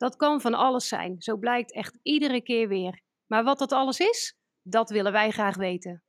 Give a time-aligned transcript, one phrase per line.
[0.00, 3.00] Dat kan van alles zijn, zo blijkt echt iedere keer weer.
[3.26, 6.02] Maar wat dat alles is, dat willen wij graag weten.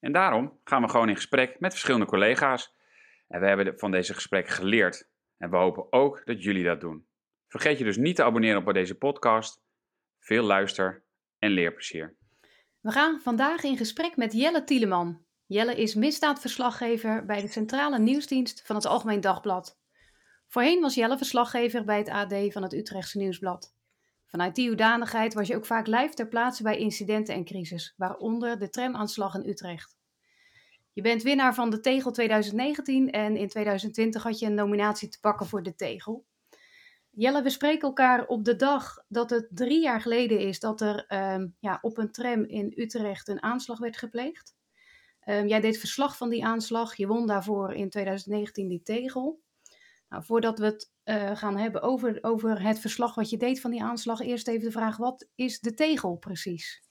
[0.00, 2.74] En daarom gaan we gewoon in gesprek met verschillende collega's.
[3.28, 5.08] En we hebben van deze gesprekken geleerd.
[5.36, 7.06] En we hopen ook dat jullie dat doen.
[7.48, 9.62] Vergeet je dus niet te abonneren op deze podcast.
[10.18, 11.04] Veel luister
[11.38, 12.16] en leerplezier.
[12.80, 15.24] We gaan vandaag in gesprek met Jelle Tieleman.
[15.46, 19.78] Jelle is misdaadverslaggever bij de Centrale Nieuwsdienst van het Algemeen Dagblad.
[20.48, 23.74] Voorheen was Jelle verslaggever bij het AD van het Utrechtse Nieuwsblad.
[24.26, 28.58] Vanuit die hoedanigheid was je ook vaak live ter plaatse bij incidenten en crisis, waaronder
[28.58, 29.96] de tramaanslag in Utrecht.
[30.92, 35.20] Je bent winnaar van de Tegel 2019 en in 2020 had je een nominatie te
[35.20, 36.24] pakken voor de Tegel.
[37.10, 41.04] Jelle, we spreken elkaar op de dag dat het drie jaar geleden is dat er
[41.06, 44.54] ehm, ja, op een tram in Utrecht een aanslag werd gepleegd.
[45.28, 46.94] Um, jij deed verslag van die aanslag.
[46.94, 49.42] Je won daarvoor in 2019 die tegel.
[50.08, 53.70] Nou, voordat we het uh, gaan hebben over, over het verslag wat je deed van
[53.70, 56.82] die aanslag, eerst even de vraag: wat is de tegel precies?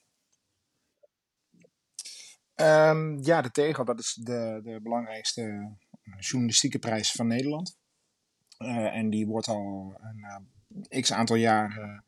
[2.56, 5.76] Um, ja, de tegel, dat is de, de belangrijkste
[6.20, 7.78] journalistieke prijs van Nederland.
[8.58, 9.98] Uh, en die wordt al
[10.90, 12.04] een x aantal jaar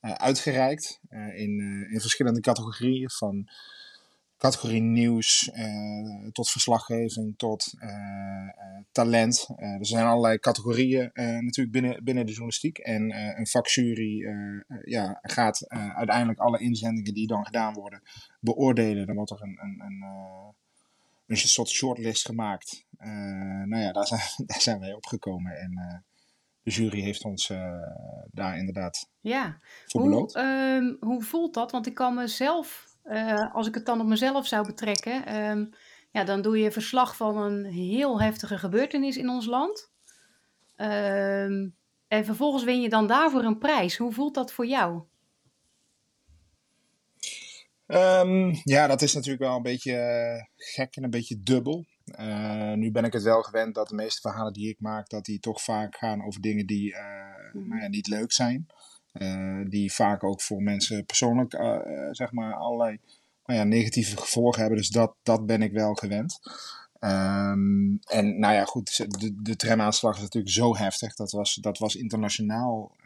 [0.00, 1.00] uitgereikt
[1.34, 3.10] in, in verschillende categorieën.
[3.10, 3.48] Van
[4.36, 9.48] categorie nieuws uh, tot verslaggeving tot uh, uh, talent.
[9.56, 12.78] er zijn allerlei categorieën natuurlijk binnen, binnen de journalistiek.
[12.78, 14.26] En een vakjury
[14.84, 18.02] ja, gaat uiteindelijk alle inzendingen die dan gedaan worden
[18.40, 19.06] beoordelen.
[19.06, 20.04] Dan wordt er een, een, een,
[21.26, 22.86] een soort shortlist gemaakt.
[23.64, 25.52] nou ja, daar zijn, daar zijn wij opgekomen.
[25.52, 26.04] En
[26.62, 27.52] de jury heeft ons
[28.30, 29.58] daar inderdaad ja.
[29.86, 30.00] voor.
[30.00, 31.70] Hoe, um, hoe voelt dat?
[31.70, 35.70] Want ik kan mezelf uh, als ik het dan op mezelf zou betrekken, um,
[36.10, 39.90] ja, dan doe je verslag van een heel heftige gebeurtenis in ons land.
[40.76, 41.76] Um,
[42.08, 43.96] en vervolgens win je dan daarvoor een prijs.
[43.96, 45.02] Hoe voelt dat voor jou?
[47.86, 51.84] Um, ja, dat is natuurlijk wel een beetje uh, gek en een beetje dubbel.
[52.20, 55.24] Uh, nu ben ik het wel gewend dat de meeste verhalen die ik maak, dat
[55.24, 56.94] die toch vaak gaan over dingen die
[57.52, 57.68] mm.
[57.68, 58.66] nou ja, niet leuk zijn.
[59.18, 61.78] Uh, die vaak ook voor mensen persoonlijk uh,
[62.10, 62.98] zeg maar allerlei
[63.46, 64.78] nou ja, negatieve gevolgen hebben.
[64.78, 66.38] Dus dat, dat ben ik wel gewend.
[67.00, 71.14] Um, en nou ja, goed, de, de tramaanslag is natuurlijk zo heftig.
[71.14, 72.96] Dat was, dat was internationaal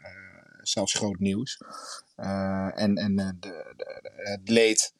[0.61, 1.61] zelfs groot nieuws.
[2.15, 3.73] en en de, de,
[4.15, 4.93] het leed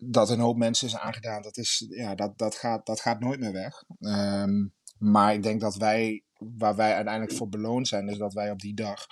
[0.00, 3.40] dat een hoop mensen is aangedaan, dat, is, ja, dat, dat, gaat, dat gaat nooit
[3.40, 3.84] meer weg.
[4.00, 8.50] Um, maar ik denk dat wij, waar wij uiteindelijk voor beloond zijn, is dat wij
[8.50, 9.06] op die dag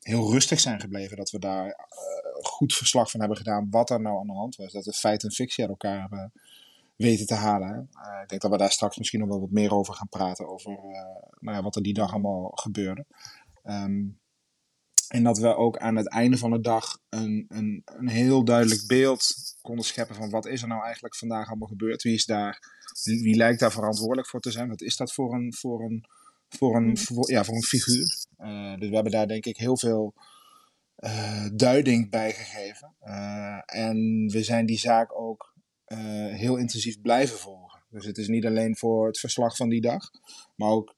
[0.00, 1.16] heel rustig zijn gebleven.
[1.16, 4.56] Dat we daar uh, goed verslag van hebben gedaan wat er nou aan de hand
[4.56, 4.72] was.
[4.72, 6.32] Dat we feit en fictie uit elkaar hebben
[6.96, 7.88] weten te halen.
[7.92, 10.48] Uh, ik denk dat we daar straks misschien nog wel wat meer over gaan praten.
[10.48, 11.02] Over eh,
[11.38, 13.06] nou ja, wat er die dag allemaal gebeurde.
[13.64, 14.18] Um,
[15.08, 18.86] en dat we ook aan het einde van de dag een, een, een heel duidelijk
[18.86, 22.02] beeld konden scheppen van wat is er nou eigenlijk vandaag allemaal gebeurd.
[22.02, 22.62] Wie is daar,
[23.02, 24.68] wie lijkt daar verantwoordelijk voor te zijn?
[24.68, 26.04] Wat is dat voor een, voor een,
[26.48, 28.26] voor een, voor, ja, voor een figuur?
[28.38, 30.14] Uh, dus we hebben daar denk ik heel veel
[30.98, 32.94] uh, duiding bij gegeven.
[33.02, 35.56] Uh, en we zijn die zaak ook
[36.30, 37.82] heel intensief blijven volgen.
[37.90, 40.10] Dus het is niet alleen voor het verslag van die dag,
[40.56, 40.96] maar ook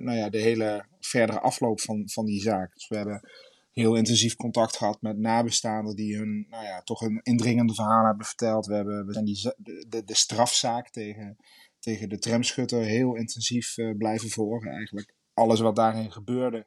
[0.00, 2.74] nou ja, de hele verdere afloop van, van die zaak.
[2.74, 3.28] Dus we hebben
[3.72, 8.26] heel intensief contact gehad met nabestaanden die hun, nou ja, toch een indringende verhaal hebben
[8.26, 8.66] verteld.
[8.66, 9.54] We, hebben, we zijn die,
[9.88, 11.36] de, de strafzaak tegen,
[11.78, 14.70] tegen de tramschutter heel intensief uh, blijven volgen.
[14.70, 16.66] Eigenlijk alles wat daarin gebeurde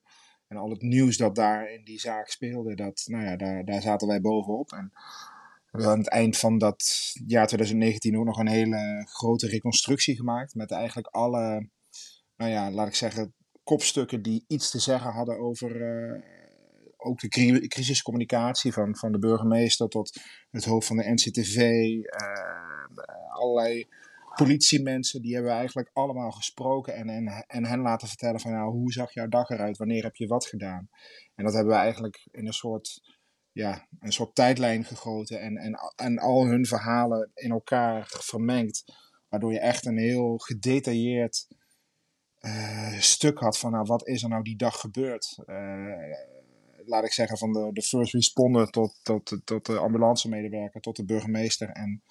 [0.52, 3.82] en al het nieuws dat daar in die zaak speelde, dat, nou ja, daar, daar
[3.82, 4.72] zaten wij bovenop.
[4.72, 4.92] En
[5.72, 10.56] we aan het eind van dat jaar 2019 ook nog een hele grote reconstructie gemaakt
[10.56, 11.70] met eigenlijk alle,
[12.36, 16.22] nou ja, laat ik zeggen, kopstukken die iets te zeggen hadden over uh,
[16.98, 20.20] ook de crisiscommunicatie van, van de burgemeester tot
[20.50, 22.98] het hoofd van de NCTV, uh,
[23.34, 23.88] allerlei
[24.36, 28.72] politiemensen, die hebben we eigenlijk allemaal gesproken en, en, en hen laten vertellen van nou,
[28.72, 30.90] hoe zag jouw dag eruit, wanneer heb je wat gedaan.
[31.36, 33.18] En dat hebben we eigenlijk in een soort,
[33.52, 38.84] ja, een soort tijdlijn gegoten en, en, en al hun verhalen in elkaar vermengd,
[39.30, 41.48] waardoor je echt een heel gedetailleerd
[42.40, 45.40] uh, stuk had van nou, wat is er nou die dag gebeurd.
[45.46, 45.56] Uh,
[46.86, 51.06] laat ik zeggen, van de, de first responder tot, tot, tot de ambulancemedewerker, tot de
[51.06, 52.04] burgemeester en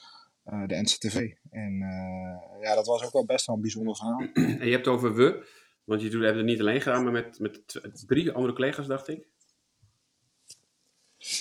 [0.44, 1.32] de NCTV.
[1.50, 1.78] En
[2.60, 4.20] ja, dat was ook wel best wel een bijzonder verhaal.
[4.60, 5.48] En je hebt het over we,
[5.84, 9.28] want je hebt het niet alleen gedaan, maar met, met drie andere collega's, dacht ik.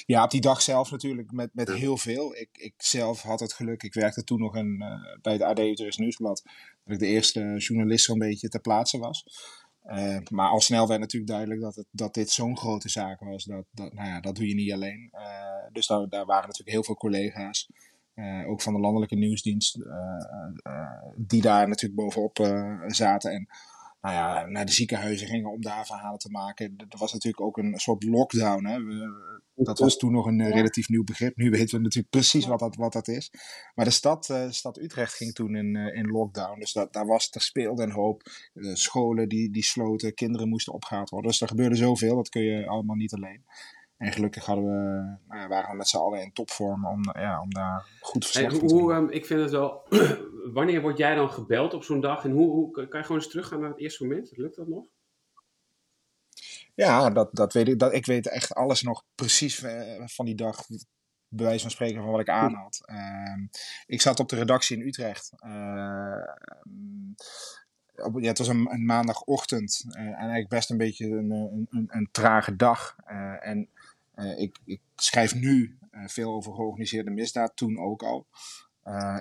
[0.05, 2.35] Ja, op die dag zelf natuurlijk met, met heel veel.
[2.35, 4.77] Ik, ik zelf had het geluk, ik werkte toen nog een,
[5.21, 6.41] bij het AD Utrecht Nieuwsblad,
[6.83, 9.23] dat ik de eerste journalist zo'n beetje ter plaatse was.
[9.85, 13.43] Uh, maar al snel werd natuurlijk duidelijk dat, het, dat dit zo'n grote zaak was.
[13.43, 15.09] Dat, dat, nou ja, dat doe je niet alleen.
[15.11, 17.69] Uh, dus daar, daar waren natuurlijk heel veel collega's.
[18.19, 19.79] Uh, ook van de landelijke nieuwsdienst.
[21.15, 22.37] die daar natuurlijk bovenop
[22.87, 23.31] zaten.
[23.31, 23.47] En
[24.01, 26.73] nou ja, naar de ziekenhuizen gingen om daar verhalen te maken.
[26.77, 28.65] Er was natuurlijk ook een soort lockdown.
[28.65, 28.79] Hè.
[29.55, 31.37] dat was toen nog een relatief nieuw begrip.
[31.37, 33.31] Nu weten we natuurlijk precies wat dat, wat dat is.
[33.75, 36.59] Maar de stad, stad Utrecht ging toen in, in lockdown.
[36.59, 38.21] Dus dat, daar, was, er speelde een hoop.
[38.73, 41.31] Scholen die, die sloten, kinderen moesten opgehaald worden.
[41.31, 43.43] Dus er gebeurde zoveel, dat kun je allemaal niet alleen.
[43.99, 47.41] En gelukkig hadden we, nou ja, waren we met z'n allen in topvorm om, ja,
[47.41, 48.91] om daar goed verslag hey, te doen.
[48.91, 49.87] Um, ik vind het wel...
[50.53, 52.23] wanneer word jij dan gebeld op zo'n dag?
[52.23, 54.37] En hoe, hoe kan je gewoon eens teruggaan naar het eerste moment?
[54.37, 54.85] Lukt dat nog?
[56.75, 57.79] Ja, dat, dat weet ik.
[57.79, 60.67] Dat, ik weet echt alles nog precies uh, van die dag.
[61.27, 62.81] Bij wijze van spreken van wat ik aan had.
[62.85, 63.47] Uh,
[63.85, 65.31] ik zat op de redactie in Utrecht.
[65.45, 66.23] Uh,
[67.95, 69.85] op, ja, het was een, een maandagochtend.
[69.89, 72.95] en eigenlijk best een beetje een, een, een, een trage dag.
[73.39, 73.69] en
[74.37, 78.27] ik, ik, schrijf nu veel over georganiseerde misdaad, toen ook al.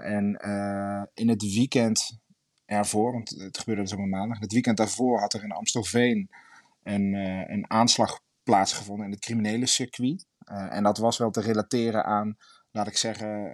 [0.02, 0.40] en
[1.14, 2.20] in het weekend
[2.64, 4.38] ervoor, want het gebeurde dus op een maandag.
[4.38, 6.30] Het weekend daarvoor had er in Amstelveen
[6.82, 7.14] een,
[7.52, 10.26] een aanslag plaatsgevonden in het criminele circuit.
[10.44, 12.36] En dat was wel te relateren aan,
[12.70, 13.52] laat ik zeggen,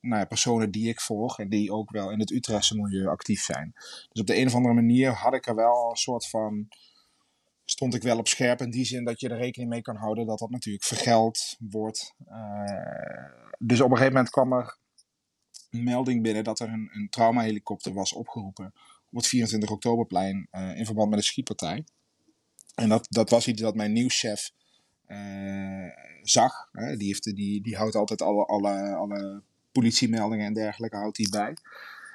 [0.00, 3.42] nou ja, personen die ik volg en die ook wel in het Utrechtse milieu actief
[3.42, 3.72] zijn.
[4.08, 6.68] Dus op de een of andere manier had ik er wel een soort van.
[7.70, 10.26] Stond ik wel op scherp in die zin dat je er rekening mee kan houden
[10.26, 12.14] dat dat natuurlijk vergeld wordt.
[13.58, 14.78] dus op een gegeven moment kwam er
[15.70, 18.72] een melding binnen dat er een, een traumahelikopter was opgeroepen
[19.10, 21.84] op het 24 oktoberplein in verband met de schietpartij.
[22.74, 24.50] En dat, dat was iets dat mijn nieuwschef
[25.06, 25.90] uh,
[26.22, 26.70] zag.
[26.72, 31.56] Die, heeft, die, die houdt altijd alle, alle, alle politiemeldingen en dergelijke houdt hij bij.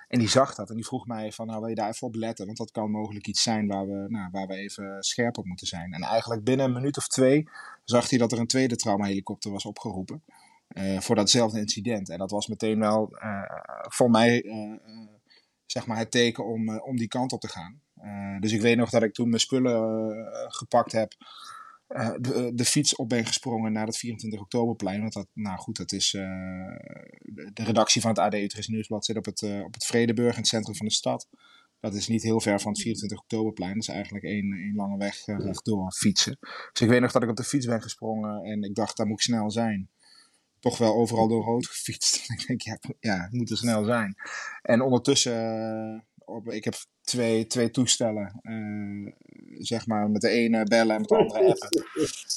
[0.07, 2.15] En die zag dat en die vroeg mij van, nou wil je daar even op
[2.15, 2.45] letten?
[2.45, 5.67] Want dat kan mogelijk iets zijn waar we, nou, waar we even scherp op moeten
[5.67, 5.93] zijn.
[5.93, 7.49] En eigenlijk binnen een minuut of twee
[7.83, 10.23] zag hij dat er een tweede traumahelikopter was opgeroepen.
[10.77, 12.09] Uh, voor datzelfde incident.
[12.09, 13.41] En dat was meteen wel uh,
[13.89, 14.45] voor mij
[15.65, 17.81] zeg maar het teken om, om die kant op te gaan.
[18.39, 21.13] Dus ik weet nog dat ik toen mijn spullen gepakt heb.
[21.87, 25.01] Uh, de, de, fiets op ben gesprongen naar het 24 oktoberplein.
[25.01, 26.09] Want dat, nou goed, dat is.
[26.11, 30.39] de, de, redactie van het AD Utrecht Nieuwsblad zit op het, op het Vredeburg, in
[30.39, 31.27] het centrum van de stad.
[31.79, 33.73] Dat is niet heel ver van het 24 oktoberplein.
[33.73, 36.37] Dat is eigenlijk één, één lange weg rechtdoor fietsen.
[36.71, 39.07] Dus ik weet nog dat ik op de fiets ben gesprongen en ik dacht, daar
[39.07, 39.89] moet ik snel zijn
[40.65, 42.15] toch wel overal door rood gefietst.
[42.37, 44.15] ik denk, ja, ja, het moet er snel zijn.
[44.61, 48.39] En ondertussen, op, ik heb twee, twee toestellen.
[48.41, 49.11] Uh,
[49.57, 51.69] zeg maar met de ene bellen en met de andere appen.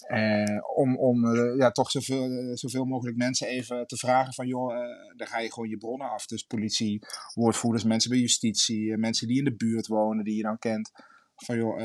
[0.09, 4.75] Uh, om om uh, ja, toch zoveel, zoveel mogelijk mensen even te vragen van joh,
[5.17, 6.27] dan ga je gewoon je bronnen af.
[6.27, 7.03] Dus politie,
[7.35, 10.91] woordvoerders, mensen bij justitie, mensen die in de buurt wonen, die je dan kent.
[11.37, 11.77] Van joh,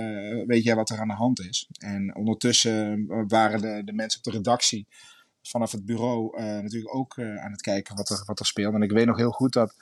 [0.46, 1.68] weet jij wat er aan de hand is?
[1.80, 4.88] En ondertussen waren de, de mensen op de redactie
[5.42, 8.74] vanaf het bureau natuurlijk ook aan het kijken wat er, wat er speelt.
[8.74, 9.76] En ik weet nog heel goed dat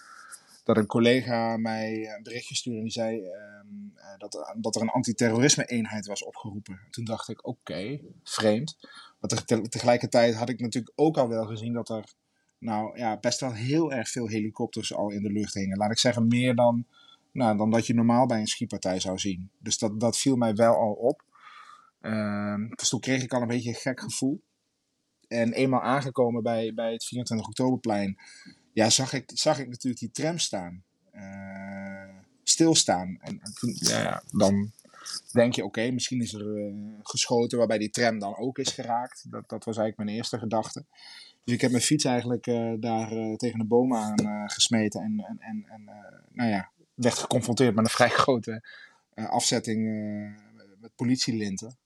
[0.64, 4.90] dat een collega mij een berichtje stuurde en die zei um, dat, dat er een
[4.90, 6.80] antiterrorisme-eenheid was opgeroepen.
[6.90, 8.78] Toen dacht ik, oké, vreemd.
[9.20, 12.14] Maar te, tegelijkertijd had ik natuurlijk ook al wel gezien dat er
[12.58, 15.78] nou, ja, best wel heel erg veel helikopters al in de lucht hingen.
[15.78, 16.86] Laat ik zeggen, meer dan,
[17.32, 19.50] nou, dan dat je normaal bij een schietpartij zou zien.
[19.58, 21.24] Dus dat, dat viel mij wel al op.
[22.02, 24.42] Uh, dus toen kreeg ik al een beetje een gek gevoel.
[25.28, 28.18] En eenmaal aangekomen bij, bij het 24 oktoberplein
[28.74, 30.84] ja, zag ik, zag ik natuurlijk die tram staan.
[31.16, 32.10] Uh,
[32.44, 33.18] stilstaan.
[33.22, 34.72] En, en toen, ja, dan
[35.32, 36.74] denk je, oké, misschien is er uh,
[37.04, 39.26] geschoten waarbij die tram dan ook is geraakt.
[39.30, 40.86] Dat, dat was eigenlijk mijn eerste gedachte.
[41.44, 45.02] Dus ik heb mijn fiets eigenlijk uh, daar tegen de boom aan gesmeten.
[45.02, 45.84] En, en, en, en
[46.32, 48.64] nou ja, werd geconfronteerd met een vrij grote
[49.16, 49.82] afzetting
[50.80, 51.78] met politielinten.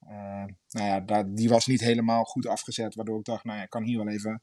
[0.70, 3.70] nou ja, daar, die was niet helemaal goed afgezet, waardoor ik dacht, nou ja, ik
[3.70, 4.42] kan hier wel even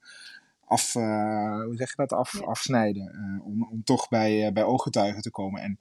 [0.72, 3.14] af, uh, hoe zeg je dat, af, afsnijden.
[3.14, 5.60] Uh, om, om toch bij, uh, bij ooggetuigen te komen.
[5.60, 5.76] En,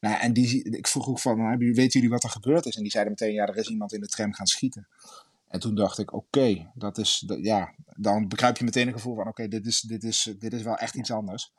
[0.00, 2.76] nou, en die, ik vroeg ook van, nou, weten jullie wat er gebeurd is?
[2.76, 4.86] En die zeiden meteen, ja, er is iemand in de tram gaan schieten.
[5.48, 9.14] En toen dacht ik, oké, dat is, dat, ja, dan begrijp je meteen een gevoel
[9.14, 11.52] van, oké, dit, is, dit, is, dit is wel echt iets anders.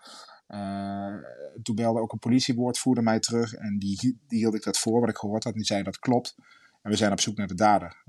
[1.64, 5.10] toen belde ook een politiewoordvoerder mij terug en die, die hield ik dat voor, wat
[5.10, 5.54] ik gehoord had.
[5.54, 6.36] En die zei, dat klopt.
[6.82, 8.04] En we zijn op zoek naar de dader.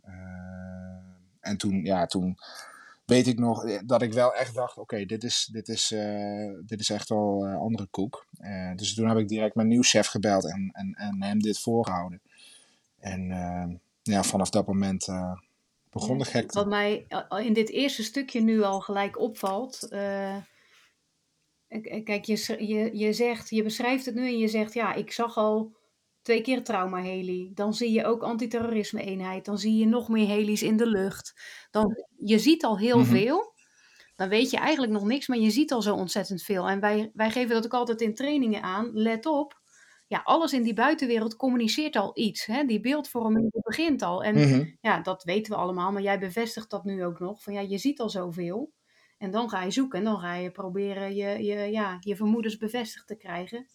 [1.40, 2.38] en toen, ja, toen
[3.08, 6.50] weet ik nog eh, dat ik wel echt dacht: oké, dit, is, dit, is, eh,
[6.64, 8.26] dit is echt wel uh, andere koek.
[8.76, 12.20] dus toen heb ik direct mijn nieuwschef gebeld en, en, en hem dit voorgehouden.
[12.98, 15.06] En ja, vanaf dat moment
[15.90, 16.58] begon de gekte.
[16.58, 17.06] Wat mij
[17.42, 19.86] in dit eerste stukje nu al gelijk opvalt.
[22.04, 25.36] kijk, je, je, je zegt, je beschrijft het nu en je zegt: ja, ik zag
[25.36, 25.77] al
[26.28, 27.50] twee keer trauma-heli.
[27.54, 29.44] Dan zie je ook antiterrorisme-eenheid.
[29.44, 31.40] Dan zie je nog meer heli's in de lucht.
[31.70, 33.08] Dan, je ziet al heel mhm.
[33.08, 33.54] veel.
[34.16, 36.68] Dan weet je eigenlijk nog niks, maar je ziet al zo ontzettend veel.
[36.68, 38.90] En wij, wij geven dat ook altijd in trainingen aan.
[38.92, 39.61] Let op,
[40.06, 42.47] ja, alles in die buitenwereld communiceert al iets.
[42.47, 42.64] Hè?
[42.64, 44.23] Die beeldvorming begint al.
[44.23, 44.64] En mhm.
[44.80, 47.42] ja, dat weten we allemaal, maar jij bevestigt dat nu ook nog.
[47.42, 48.73] Van ja, je ziet al zoveel.
[49.18, 52.56] En dan ga je zoeken en dan ga je proberen je, je, ja, je vermoedens
[52.56, 53.66] bevestigd te krijgen.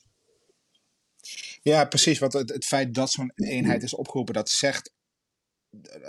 [1.63, 2.20] Ja, precies.
[2.20, 4.93] Want het, het feit dat zo'n eenheid is opgeroepen, dat zegt.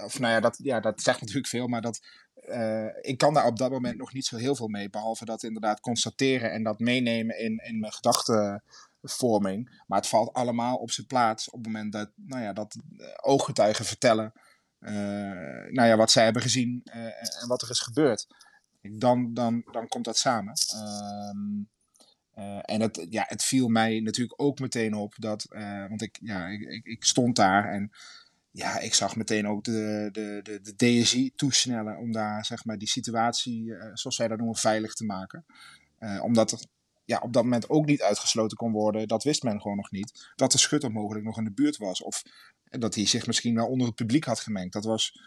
[0.04, 2.00] Of nou ja dat, ja, dat zegt natuurlijk veel, maar dat,
[2.34, 4.90] uh, ik kan daar op dat moment nog niet zo heel veel mee.
[4.90, 9.82] Behalve dat inderdaad constateren en dat meenemen in, in mijn gedachtenvorming.
[9.86, 13.06] Maar het valt allemaal op zijn plaats op het moment dat, nou ja, dat eh,
[13.16, 14.32] ooggetuigen vertellen.
[14.78, 18.26] Nou ja, wat zij hebben gezien en wat er is gebeurd.
[18.80, 20.54] Dan, dan, dan komt dat samen.
[20.74, 21.64] Uh,
[22.38, 26.18] uh, en het, ja, het viel mij natuurlijk ook meteen op dat, uh, want ik,
[26.20, 27.92] ja, ik, ik, stond daar en
[28.50, 32.78] ja, ik zag meteen ook de, de, de, de DSI toesnellen om daar zeg maar
[32.78, 35.44] die situatie, uh, zoals zij dat noemen, veilig te maken.
[36.22, 36.58] omdat er
[37.04, 40.32] ja, op dat moment ook niet uitgesloten kon worden, dat wist men gewoon nog niet,
[40.36, 42.02] dat de schutter mogelijk nog in de buurt was.
[42.02, 42.22] Of
[42.64, 44.72] dat hij zich misschien wel onder het publiek had gemengd.
[44.72, 45.20] Dat was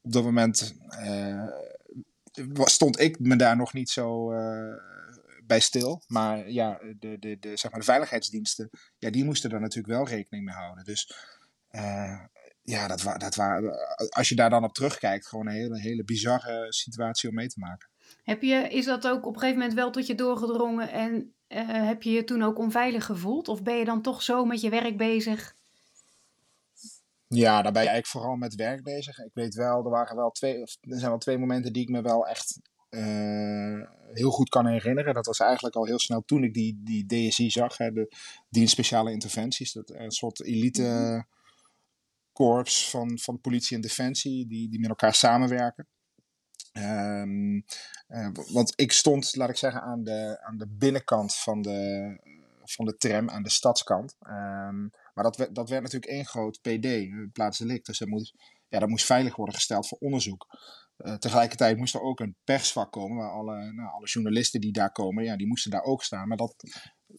[0.00, 0.74] op dat moment,
[2.64, 4.32] stond ik me daar nog niet zo
[5.48, 6.02] bij stil.
[6.06, 10.08] Maar ja, de, de, de, zeg maar de veiligheidsdiensten, ja, die moesten daar natuurlijk wel
[10.08, 10.84] rekening mee houden.
[10.84, 11.12] Dus
[11.70, 12.20] uh,
[12.62, 13.74] ja, dat, wa dat waren,
[14.10, 17.58] als je daar dan op terugkijkt, gewoon een hele, hele bizarre situatie om mee te
[17.58, 17.88] maken.
[18.22, 21.86] Heb je, is dat ook op een gegeven moment wel tot je doorgedrongen en uh,
[21.86, 23.48] heb je je toen ook onveilig gevoeld?
[23.48, 25.56] Of ben je dan toch zo met je werk bezig?
[27.26, 29.18] Ja, daar ben je eigenlijk vooral met werk bezig.
[29.18, 32.02] Ik weet wel, er waren wel twee, er zijn wel twee momenten die ik me
[32.02, 32.60] wel echt
[34.12, 35.14] heel goed kan herinneren.
[35.14, 38.14] Dat was eigenlijk al heel snel toen ik die, die DSI zag, hè, de
[38.48, 39.72] dienst speciale interventies.
[39.72, 41.20] Dat een soort elite mhm.
[42.32, 45.86] korps van, van politie en defensie die, die met elkaar samenwerken.
[46.72, 47.64] Um,
[48.08, 52.20] uh, want ik stond, laat ik zeggen, aan de, aan de binnenkant van de,
[52.64, 54.16] van de tram, aan de stadskant.
[54.20, 57.84] Um, maar dat, werd, dat werd natuurlijk één groot PD, plaatselijk.
[57.84, 58.34] Dus dat moest,
[58.68, 60.46] ja, dat moest veilig worden gesteld voor onderzoek.
[60.98, 64.92] Uh, tegelijkertijd moest er ook een persvak komen, waar alle, nou, alle journalisten die daar
[64.92, 66.28] komen, ja, die moesten daar ook staan.
[66.28, 66.54] Maar dat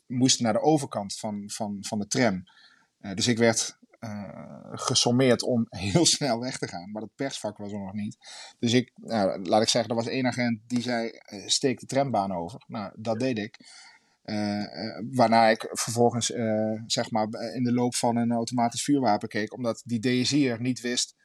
[0.08, 2.44] moest naar de overkant van, van, van de tram.
[3.00, 4.30] Uh, dus ik werd uh,
[4.72, 6.92] gesommeerd om heel snel weg te gaan.
[6.92, 8.18] Maar dat persvak was er nog niet.
[8.60, 11.12] Dus ik, nou, laat ik zeggen, er was één agent die zei:
[11.46, 12.64] steek de trambaan over.
[12.68, 13.58] Nou, dat deed ik.
[15.12, 16.26] waarna ik vervolgens
[16.86, 21.16] zeg maar in de loop van een automatisch vuurwapen keek, omdat die DSI'er niet wist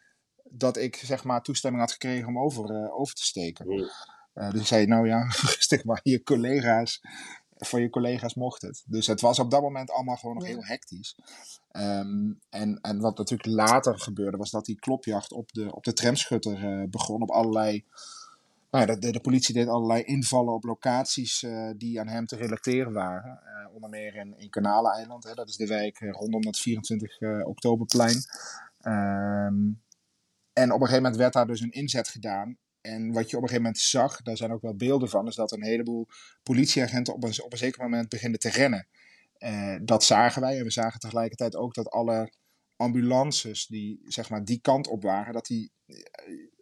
[0.51, 3.91] dat ik zeg maar toestemming had gekregen om over, uh, over te steken.
[4.35, 5.23] Uh, dus ik zei, nou ja,
[5.57, 7.01] rustig maar, je collega's,
[7.57, 8.85] voor je collega's mocht het.
[8.87, 11.17] Dus het was op dat moment allemaal gewoon nog heel hectisch.
[11.73, 15.93] Um, en, en wat natuurlijk later gebeurde, was dat die klopjacht op de, op de
[15.93, 17.85] tramschutter uh, begon op allerlei...
[18.71, 22.37] Nou ja, de, de, politie deed allerlei invallen op locaties uh, die aan hem te
[22.37, 23.41] relateren waren.
[23.45, 28.17] Uh, onder meer in, in Kanaleiland, hè, dat is de wijk rondom het 24 oktoberplein.
[28.83, 29.83] Um,
[30.55, 32.59] en op een gegeven moment werd daar dus een inzet gedaan.
[32.81, 35.35] En wat je op een gegeven moment zag, daar zijn ook wel beelden van, is
[35.35, 36.07] dat een heleboel
[36.43, 38.87] politieagenten op een, op een zeker moment beginnen te rennen.
[39.39, 40.59] Uh, dat zagen wij.
[40.59, 42.33] En we zagen tegelijkertijd ook dat alle
[42.77, 45.97] ambulances die zeg maar die kant op waren, dat die eh,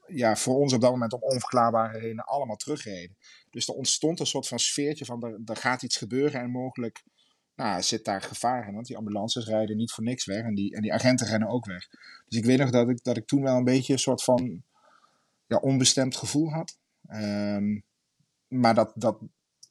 [0.06, 3.16] ja, voor ons op dat moment om onverklaarbare redenen allemaal terugreden.
[3.50, 7.02] Dus er ontstond een soort van sfeertje van er, er gaat iets gebeuren en mogelijk
[7.54, 8.75] nou, zit daar gevaar in.
[8.75, 11.66] Want die ambulances rijden niet voor niks weg en die, en die agenten rennen ook
[11.66, 11.88] weg.
[12.26, 14.62] Dus ik weet nog dat ik, dat ik toen wel een beetje een soort van
[15.47, 16.78] ja, onbestemd gevoel had.
[17.09, 17.85] Um,
[18.49, 19.18] maar dat, dat,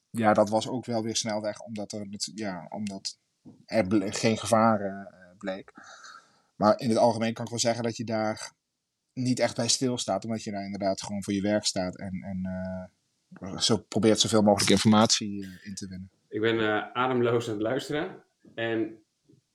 [0.10, 3.20] ja, dat was ook wel weer snel weg, omdat er, ja, omdat
[3.66, 5.74] er geen gevaar uh, bleek.
[6.56, 8.52] Maar in het algemeen kan ik wel zeggen dat je daar
[9.14, 12.40] niet echt bij stilstaat, omdat je daar inderdaad gewoon voor je werk staat en, en
[13.42, 16.12] uh, zo probeert zoveel mogelijk informatie uh, in te winnen.
[16.32, 18.24] Ik ben uh, ademloos aan het luisteren.
[18.56, 19.04] En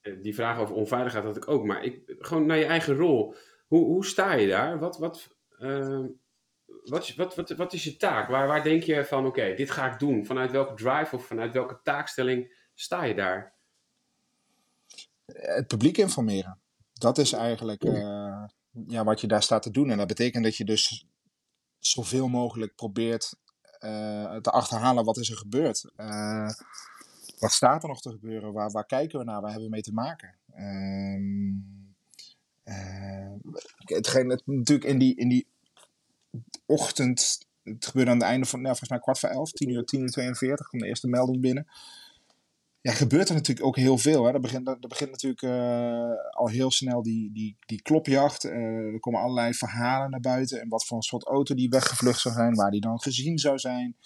[0.01, 1.65] uh, die vraag over onveiligheid had ik ook.
[1.65, 3.35] Maar ik, gewoon naar je eigen rol.
[3.67, 4.79] Hoe, hoe sta je daar?
[4.79, 6.05] Wat, wat, uh,
[6.83, 8.29] wat, wat, wat, is je taak?
[8.29, 10.25] Waar, waar denk je van, oké, dit ga ik doen?
[10.25, 13.55] Vanuit welke drive of vanuit welke taakstelling sta je daar?
[15.25, 16.59] Het publiek informeren.
[16.93, 17.83] Dat is eigenlijk
[18.87, 19.89] ja, wat je daar staat te doen.
[19.89, 21.05] En dat betekent dat je dus
[21.79, 23.35] zoveel mogelijk probeert
[24.41, 25.85] te achterhalen wat is er gebeurd.
[27.39, 28.53] wat staat er nog te gebeuren?
[28.53, 29.41] Waar, waar kijken we naar?
[29.41, 30.35] Waar hebben we mee te maken?
[30.53, 31.53] Ehm,
[33.95, 35.47] hetgeen, het, natuurlijk in die, in die
[36.65, 39.85] ochtend het gebeurde aan het einde van, nou, volgens mij kwart voor elf, 10 uur,
[39.85, 41.67] 10 uur 42, kwam de eerste melding binnen.
[42.87, 44.25] Ja, gebeurt er natuurlijk ook heel veel.
[44.25, 44.33] Hè.
[44.33, 48.45] Er, begint, er begint natuurlijk uh, al heel snel die, die, die klopjacht.
[48.45, 50.61] Uh, er komen allerlei verhalen naar buiten.
[50.61, 53.57] En wat voor een soort auto die weggevlucht zou zijn, waar die dan gezien zou
[53.57, 53.97] zijn.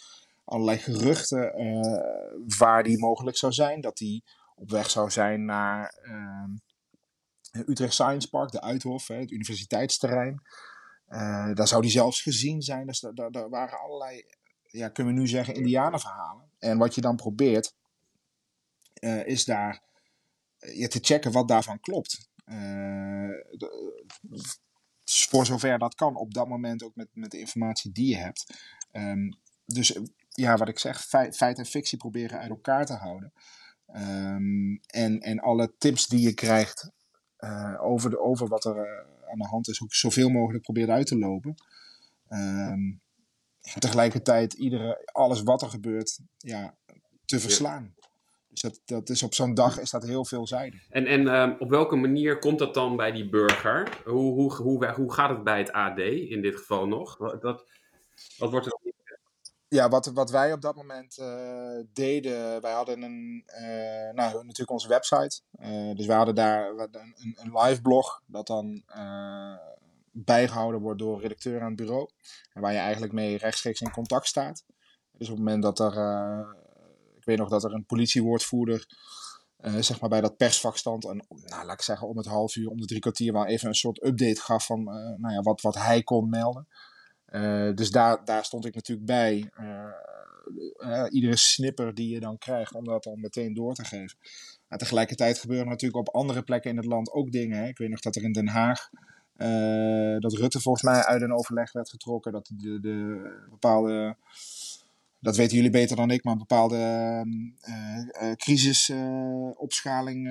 [0.46, 3.82] Allerlei geruchten uh, waar die mogelijk zou zijn.
[3.82, 4.24] Dat die
[4.56, 5.96] op weg zou zijn naar
[7.68, 10.42] Utrecht Science Park, de Uithof, hè, het universiteitsterrein.
[11.54, 12.88] Daar zou die zelfs gezien zijn.
[12.88, 14.24] Dus daar, daar, waren allerlei,
[14.64, 16.50] ja, kunnen we nu zeggen, indianenverhalen.
[16.60, 17.80] En wat je dan probeert,
[19.02, 19.84] uh, is daar
[20.60, 22.30] uh, te checken wat daarvan klopt.
[23.52, 24.00] De,
[25.04, 28.54] voor zover dat kan, op dat moment ook met, met de informatie die je hebt.
[28.92, 33.34] Um, dus ja, wat ik zeg, feit, feit, en fictie proberen uit elkaar te houden.
[33.88, 36.92] Um, en, en alle tips die je krijgt
[37.80, 41.18] over, de, over wat er aan de hand is, ook zoveel mogelijk probeert uit te
[41.18, 41.56] lopen.
[42.30, 43.02] Um,
[43.80, 46.78] tegelijkertijd iedere, alles wat er gebeurt ja,
[47.26, 47.96] te verslaan.
[48.52, 50.88] Dus dat, dat is op zo'n dag is dat heel veelzijdig.
[50.90, 54.02] En, en um, op welke manier komt dat dan bij die burger?
[54.06, 57.18] Hoe, hoe, hoe, hoe gaat het bij het AD in dit geval nog?
[57.18, 57.42] Wat,
[58.38, 58.92] wat wordt er dan
[59.76, 64.72] ja, wat, wat wij op dat moment uh, deden, wij hadden een, uh, nou, natuurlijk
[64.72, 65.42] onze website.
[65.60, 68.84] Uh, dus wij hadden daar een, een live blog, dat dan
[70.12, 72.10] bijgehouden wordt door een redacteur aan het bureau.
[72.54, 74.64] En waar je eigenlijk mee rechtstreeks in contact staat.
[75.12, 75.96] Dus op het moment dat er,
[77.22, 78.86] ik weet nog dat er een politiewoordvoerder,
[79.80, 81.06] zeg maar bij dat persvak stond.
[81.06, 83.68] En nou, laat ik zeggen, om het half uur, om de drie kwartier wel even
[83.68, 84.84] een soort update gaf van
[85.18, 86.68] nou ja, wat, wat hij kon melden.
[87.30, 89.50] Uh, dus daar, daar stond ik natuurlijk bij.
[91.10, 94.18] Iedere snipper die je dan krijgt, om dat dan meteen door te geven.
[94.68, 97.58] Maar tegelijkertijd gebeuren natuurlijk op andere plekken in het land ook dingen.
[97.58, 97.68] Hè.
[97.68, 98.90] Ik weet nog dat er in Den Haag,
[100.20, 102.32] dat Rutte volgens mij uit een overleg werd getrokken.
[102.32, 104.16] Dat de, de bepaalde,
[105.22, 107.26] dat weten jullie beter dan ik, maar een bepaalde
[108.36, 110.28] crisisopschaling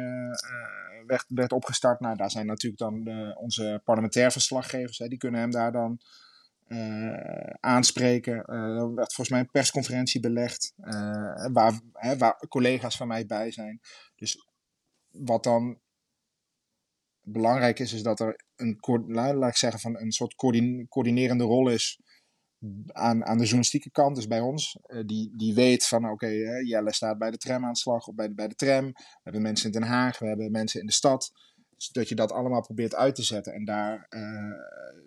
[1.07, 2.01] werd, werd opgestart.
[2.01, 6.01] Nou, daar zijn natuurlijk dan onze parlementair verslaggevers, hè, die kunnen hem daar dan
[6.71, 8.35] uh, aanspreken.
[8.35, 13.27] Uh, er werd volgens mij een persconferentie belegd, uh, waar, hè, waar collega's van mij
[13.27, 13.81] bij zijn.
[14.17, 14.47] Dus
[15.11, 15.79] wat dan
[17.23, 20.35] belangrijk is, is dat er een, laat ik zeggen, van een soort
[20.89, 22.01] coördinerende rol is
[22.87, 24.79] aan, aan de journalistieke kant, dus bij ons.
[25.07, 26.27] die, die weet van, oké,
[26.65, 28.87] Jelle staat bij de tramaanslag of bij, bij de tram.
[28.93, 31.33] We hebben mensen in Den Haag, we hebben mensen in de stad.
[31.77, 33.53] Dus dat je dat allemaal probeert uit te zetten.
[33.53, 34.23] En daar uh,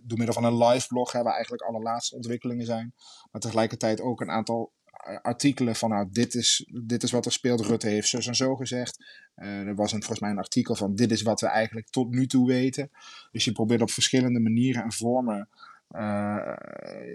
[0.01, 2.93] door middel van een live blog, hè, waar eigenlijk alle laatste ontwikkelingen zijn.
[3.31, 7.31] Maar tegelijkertijd ook een aantal eh, artikelen van nou, dit is, dit is wat er
[7.31, 7.65] speelt.
[7.65, 9.05] Rutte heeft zo en zo gezegd.
[9.35, 12.27] Er was een, volgens mij een artikel van dit is wat we eigenlijk tot nu
[12.27, 12.89] toe weten.
[13.31, 15.49] Dus je probeert op verschillende manieren en vormen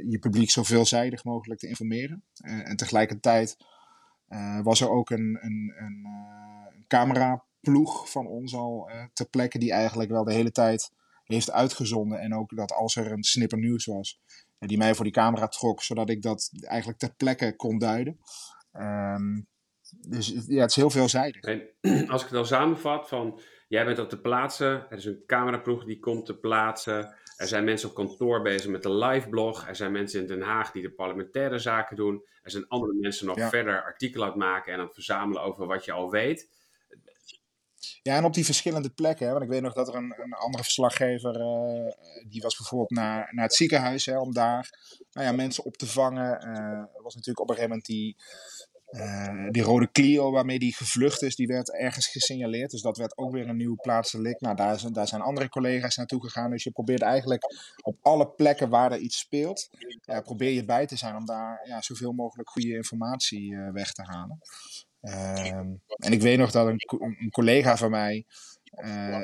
[0.08, 2.24] je publiek zo veelzijdig mogelijk te informeren.
[2.44, 3.56] Uh, en tegelijkertijd
[4.62, 6.06] was er ook een, een, een,
[6.74, 10.90] een camera ploeg van ons al ter plekke die eigenlijk wel de hele tijd
[11.24, 12.20] heeft uitgezonden.
[12.20, 14.20] En ook dat als er een snipper nieuws was,
[14.58, 18.18] die mij voor die camera trok, zodat ik dat eigenlijk ter plekke kon duiden.
[18.72, 19.46] Um,
[19.96, 21.42] dus ja, het is heel veelzijdig.
[21.42, 21.62] En
[22.12, 25.84] als ik het dan samenvat van, jij bent op de plaatsen, er is een cameraploeg
[25.84, 27.14] die komt te plaatsen.
[27.38, 29.68] Er zijn mensen op kantoor bezig met de live blog.
[29.68, 32.24] Er zijn mensen in Den Haag die de parlementaire zaken doen.
[32.42, 33.48] Er zijn andere mensen nog ja.
[33.48, 36.48] verder artikelen aan het maken en aan het verzamelen over wat je al weet.
[38.02, 39.26] Ja, en op die verschillende plekken.
[39.26, 41.92] Hè, want ik weet nog dat er een, een andere verslaggever, uh,
[42.28, 44.70] die was bijvoorbeeld naar, naar het ziekenhuis, hè, om daar
[45.12, 46.46] nou ja, mensen op te vangen.
[46.46, 48.16] Uh, er was natuurlijk op een gegeven moment die,
[48.90, 52.70] uh, die rode Clio waarmee die gevlucht is, die werd ergens gesignaleerd.
[52.70, 54.40] Dus dat werd ook weer een nieuw plaatselijk.
[54.40, 56.50] Nou, daar, zijn, daar zijn andere collega's naartoe gegaan.
[56.50, 57.44] Dus je probeert eigenlijk
[57.82, 59.68] op alle plekken waar er iets speelt,
[60.00, 64.02] ja, probeer je bij te zijn om daar ja, zoveel mogelijk goede informatie weg te
[64.02, 64.38] halen.
[65.00, 66.80] Um, en ik weet nog dat een,
[67.18, 68.26] een collega van mij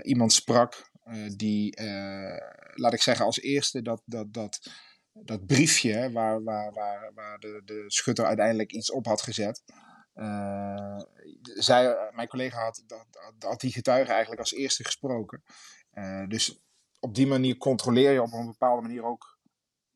[0.03, 0.91] iemand sprak
[1.37, 1.83] die,
[2.75, 4.71] laat ik zeggen, als eerste dat, dat, dat,
[5.23, 9.63] dat briefje waar, waar, waar, waar de, de schutter uiteindelijk iets op had gezet.
[11.43, 13.07] zij, mijn collega had, dat,
[13.39, 15.43] had die getuige eigenlijk als eerste gesproken.
[16.29, 16.63] dus
[17.01, 19.39] op die manier controleer je op een bepaalde manier ook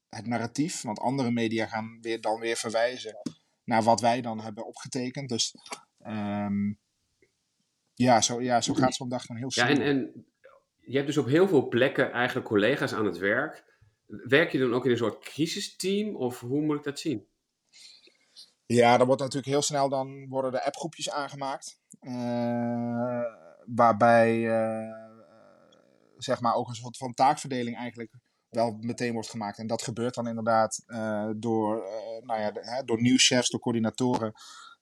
[0.09, 0.83] het narratief.
[0.83, 3.17] Want andere media gaan weer, dan weer verwijzen
[3.65, 5.29] naar wat wij dan hebben opgetekend.
[5.29, 5.55] Dus
[6.07, 6.79] um,
[7.95, 9.69] ja, zo, ja, zo gaat zo'n dag dan heel snel.
[9.69, 10.27] Ja, en, en
[10.81, 13.68] je hebt dus op heel veel plekken eigenlijk collega's aan het werk.
[14.09, 17.27] Werk je dan ook in een soort crisisteam of hoe moet ik dat zien?
[18.67, 21.81] Ja, dan wordt natuurlijk heel snel dan worden de appgroepjes aangemaakt.
[22.01, 23.23] Uh,
[23.67, 24.95] waarbij uh,
[26.17, 28.13] zeg maar ook een soort van taakverdeling eigenlijk
[28.49, 29.59] wel meteen wordt gemaakt.
[29.59, 31.85] En dat gebeurt dan inderdaad uh, door,
[32.23, 34.33] nou ja, hè, door nieuwschefs, door coördinatoren.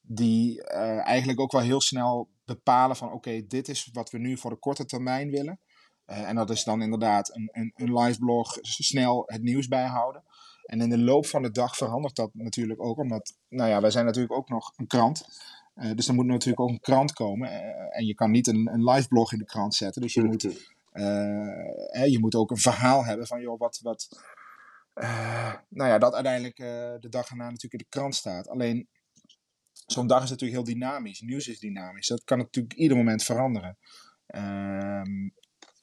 [0.03, 4.51] Die eigenlijk ook wel heel snel bepalen van oké, dit is wat we nu voor
[4.51, 5.61] de korte termijn willen.
[6.07, 10.23] En dat is dan inderdaad een, een, een live blog, snel het nieuws bijhouden.
[10.65, 13.91] En in de loop van de dag verandert dat natuurlijk ook, omdat, nou ja, wij
[13.91, 15.29] zijn natuurlijk ook nog een krant.
[15.77, 17.51] Uh, dus er moet natuurlijk ook een krant komen.
[17.51, 20.03] Uh, en je kan niet een, een live blog in de krant zetten.
[20.03, 20.53] Dus je moet, uh,
[21.91, 24.09] hè, je moet ook een verhaal hebben van, joh, wat, wat
[25.69, 26.57] nou ja, dat uiteindelijk
[27.03, 28.49] de dag erna natuurlijk in de krant staat.
[28.49, 28.89] Alleen,
[29.87, 31.21] zo'n dag is natuurlijk heel dynamisch.
[31.21, 32.07] Nieuws is dynamisch.
[32.07, 33.79] Dat kan natuurlijk ieder moment veranderen.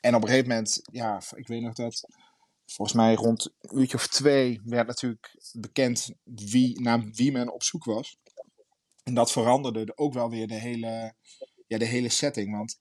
[0.04, 2.08] En op een gegeven moment, ja, ik weet nog dat
[2.66, 7.64] volgens mij rond een uurtje of twee werd natuurlijk bekend wie, naar wie men op
[7.64, 8.18] zoek was.
[9.04, 11.14] En dat veranderde ook wel weer de hele,
[11.68, 12.58] ja, de hele setting.
[12.58, 12.78] Want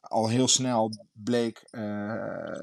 [0.00, 2.62] al heel snel bleek uh,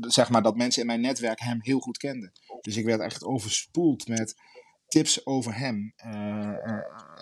[0.00, 2.32] zeg maar dat mensen in mijn netwerk hem heel goed kenden.
[2.60, 4.34] Dus ik werd echt overspoeld met
[4.86, 5.94] tips over hem.
[6.06, 6.56] Uh,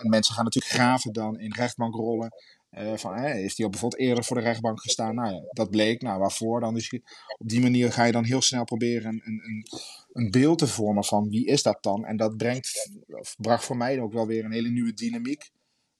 [0.01, 2.31] mensen gaan natuurlijk graven dan in rechtbankrollen.
[2.77, 5.15] Uh, van, hè, heeft hij al bijvoorbeeld eerder voor de rechtbank gestaan?
[5.15, 6.01] Nou ja, dat bleek.
[6.01, 6.73] Nou, waarvoor dan?
[6.73, 6.93] Dus
[7.37, 9.65] op die manier ga je dan heel snel proberen een, een,
[10.13, 12.05] een beeld te vormen van wie is dat dan?
[12.05, 12.89] En dat brengt,
[13.37, 15.49] bracht voor mij ook wel weer een hele nieuwe dynamiek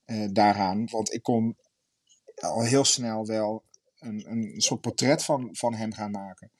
[0.05, 0.88] uh, daaraan.
[0.91, 1.55] Want ik kon
[2.36, 3.63] al heel snel wel
[3.99, 6.51] een, een soort portret van, van hem gaan maken.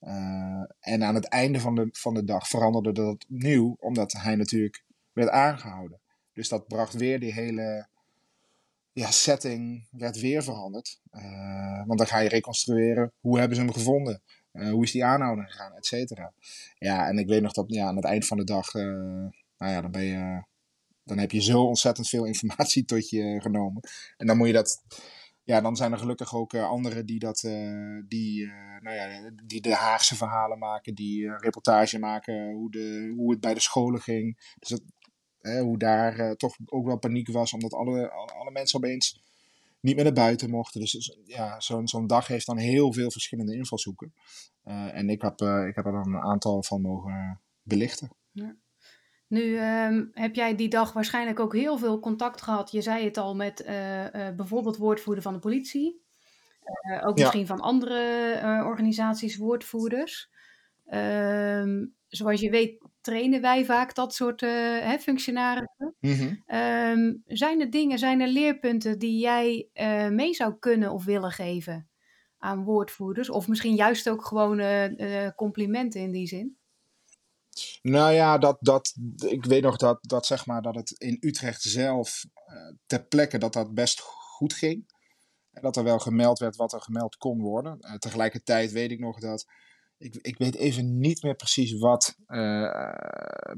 [0.00, 4.36] Uh, en aan het einde van de, van de dag veranderde dat opnieuw, omdat hij
[4.36, 6.00] natuurlijk werd aangehouden.
[6.32, 7.90] Dus dat bracht weer die hele
[8.92, 11.00] ja, setting werd weer veranderd.
[11.12, 14.22] Uh, want dan ga je reconstrueren hoe hebben ze hem gevonden.
[14.52, 16.32] Uh, hoe is die aanhouding gegaan, et cetera.
[16.78, 18.82] Ja, en ik weet nog dat ja, aan het eind van de dag, uh,
[19.56, 20.44] nou ja, dan ben je,
[21.04, 23.82] dan heb je zo ontzettend veel informatie tot je genomen.
[24.16, 24.82] En dan moet je dat,
[25.42, 27.40] ja, dan zijn er gelukkig ook anderen die dat,
[28.08, 28.46] die,
[28.80, 33.54] nou ja, die de Haagse verhalen maken, die reportage maken, hoe, de, hoe het bij
[33.54, 34.54] de scholen ging.
[34.58, 34.82] Dus dat,
[35.42, 39.22] hoe daar uh, toch ook wel paniek was, omdat alle, alle, mensen opeens
[39.80, 40.80] niet meer naar buiten mochten.
[40.80, 44.14] Dus, ja, zo'n zo'n dag heeft dan heel veel verschillende invalshoeken.
[44.64, 48.10] Uh, en ik heb, uh, ik heb er dan een aantal van mogen belichten.
[48.30, 48.56] Ja.
[49.26, 52.70] Nu um, heb jij die dag waarschijnlijk ook heel veel contact gehad.
[52.70, 53.64] Je zei het al met
[54.36, 56.02] bijvoorbeeld woordvoerder van de politie.
[57.04, 57.46] ook misschien ja.
[57.46, 60.30] van andere organisaties woordvoerders.
[60.86, 65.94] Ehm, zoals je weet trainen wij vaak dat soort uh, hè, functionarissen.
[66.00, 66.42] Mm-hmm.
[66.46, 71.30] Um, zijn er dingen, zijn er leerpunten die jij uh, mee zou kunnen of willen
[71.30, 71.88] geven
[72.38, 73.30] aan woordvoerders?
[73.30, 76.56] Of misschien juist ook gewoon uh, complimenten in die zin?
[77.82, 78.94] Nou ja, dat, dat,
[79.26, 82.24] ik weet nog dat, dat, zeg maar, dat het in Utrecht zelf
[82.86, 84.90] ter plekke dat dat best goed ging.
[85.50, 87.98] Dat er wel gemeld werd wat er gemeld kon worden.
[87.98, 89.46] tegelijkertijd weet ik nog dat
[90.02, 92.92] ik, ik weet even niet meer precies wat, uh,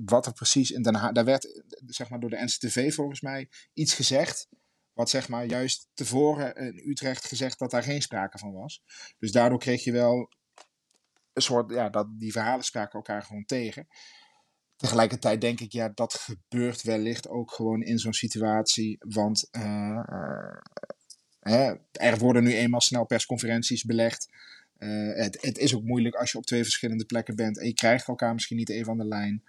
[0.05, 1.13] wat er precies in Den Haag.
[1.13, 4.49] Daar werd zeg maar, door de NCTV volgens mij iets gezegd.
[4.93, 8.83] Wat zeg maar juist tevoren in Utrecht gezegd dat daar geen sprake van was.
[9.19, 10.29] Dus daardoor kreeg je wel
[11.33, 11.71] een soort.
[11.71, 13.87] Ja, dat, die verhalen spraken elkaar gewoon tegen.
[14.77, 18.97] Tegelijkertijd denk ik, ja, dat gebeurt wellicht ook gewoon in zo'n situatie.
[18.99, 20.03] Want uh,
[21.43, 24.29] uh, er worden nu eenmaal snel persconferenties belegd.
[24.79, 27.75] Uh, het, het, is ook moeilijk als je op twee verschillende plekken bent en je
[27.75, 29.43] krijgt elkaar misschien niet even aan de lijn.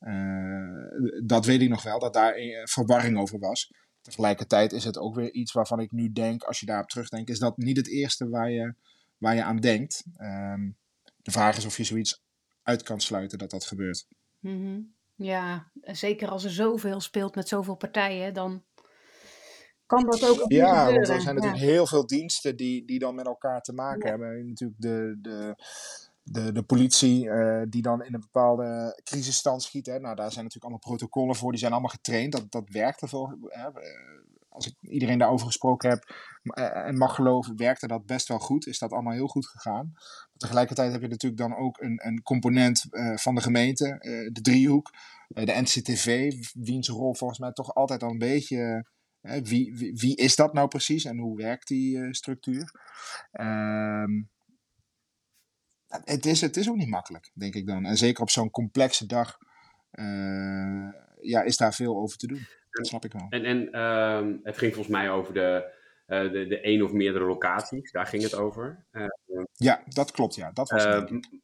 [0.00, 3.72] Uh, dat weet ik nog wel, dat daar verwarring over was.
[4.00, 7.38] Tegelijkertijd is het ook weer iets waarvan ik nu denk, als je daarop terugdenkt, is
[7.38, 8.74] dat niet het eerste waar je,
[9.18, 10.04] waar je aan denkt.
[10.18, 10.76] Um,
[11.22, 12.22] de vraag is of je zoiets
[12.62, 14.06] uit kan sluiten dat dat gebeurt.
[14.38, 14.94] Mm -hmm.
[15.14, 18.64] Ja, zeker als er zoveel speelt met zoveel partijen, dan
[19.90, 23.26] kan dat ook Ja, want er zijn natuurlijk heel veel diensten die, die dan met
[23.26, 24.08] elkaar te maken ja.
[24.08, 24.48] hebben.
[24.48, 25.54] Natuurlijk de, de,
[26.22, 29.86] de, de politie uh, die dan in een bepaalde crisisstand schiet.
[29.86, 29.98] Hè.
[29.98, 31.50] Nou, daar zijn natuurlijk allemaal protocollen voor.
[31.50, 32.32] Die zijn allemaal getraind.
[32.32, 33.38] Dat, dat werkt ervoor.
[33.48, 33.68] Hè.
[34.48, 38.66] Als ik iedereen daarover gesproken heb uh, en mag geloven, werkte dat best wel goed.
[38.66, 39.90] Is dat allemaal heel goed gegaan.
[39.92, 43.96] Maar tegelijkertijd heb je natuurlijk dan ook een, een component uh, van de gemeente,
[44.32, 44.90] de driehoek,
[45.28, 48.84] de NCTV, wiens rol volgens mij toch altijd al een beetje
[49.20, 52.72] wie, wie, wie, is dat nou precies en hoe werkt die uh, structuur?
[53.32, 54.30] Um,
[55.86, 57.84] het, is, het is ook niet makkelijk, denk ik dan.
[57.84, 59.38] En zeker op zo'n complexe dag
[59.92, 60.88] uh,
[61.20, 62.46] ja, is daar veel over te doen.
[62.70, 63.26] Dat snap ik wel.
[63.28, 65.74] En, en um, het ging volgens mij over de,
[66.06, 68.86] de, de één of meerdere locaties, daar ging het over.
[69.52, 70.50] ja, dat klopt, ja.
[70.52, 70.84] Dat was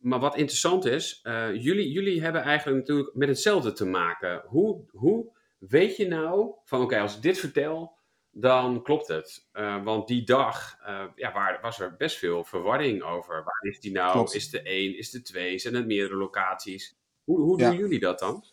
[0.01, 1.21] maar wat interessant is,
[1.53, 4.43] jullie, jullie hebben eigenlijk natuurlijk met hetzelfde te maken.
[4.47, 7.97] Hoe, hoe weet je nou van, oké, als ik dit vertel,
[8.31, 9.47] dan klopt het.
[9.53, 13.45] Uh, want die dag uh, ja, waar, was er best veel verwarring over.
[13.45, 14.13] Waar is die nou?
[14.13, 14.35] Klopt.
[14.35, 14.99] Is de één?
[14.99, 15.59] Is de twee?
[15.59, 16.97] Zijn het meerdere locaties?
[17.25, 17.69] Hoe, hoe ja.
[17.69, 18.45] doen jullie dat dan?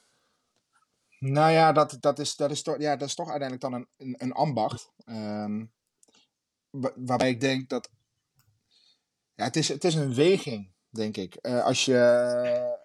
[1.20, 3.88] Nou ja, dat, dat, is, dat, is, toch, ja, dat is toch uiteindelijk dan een,
[3.98, 4.92] een, een ambacht.
[5.06, 5.72] Um,
[6.96, 7.90] waarbij ik denk dat.
[9.36, 11.38] Ja, het, is, het is een weging, denk ik.
[11.42, 12.82] Uh, als je.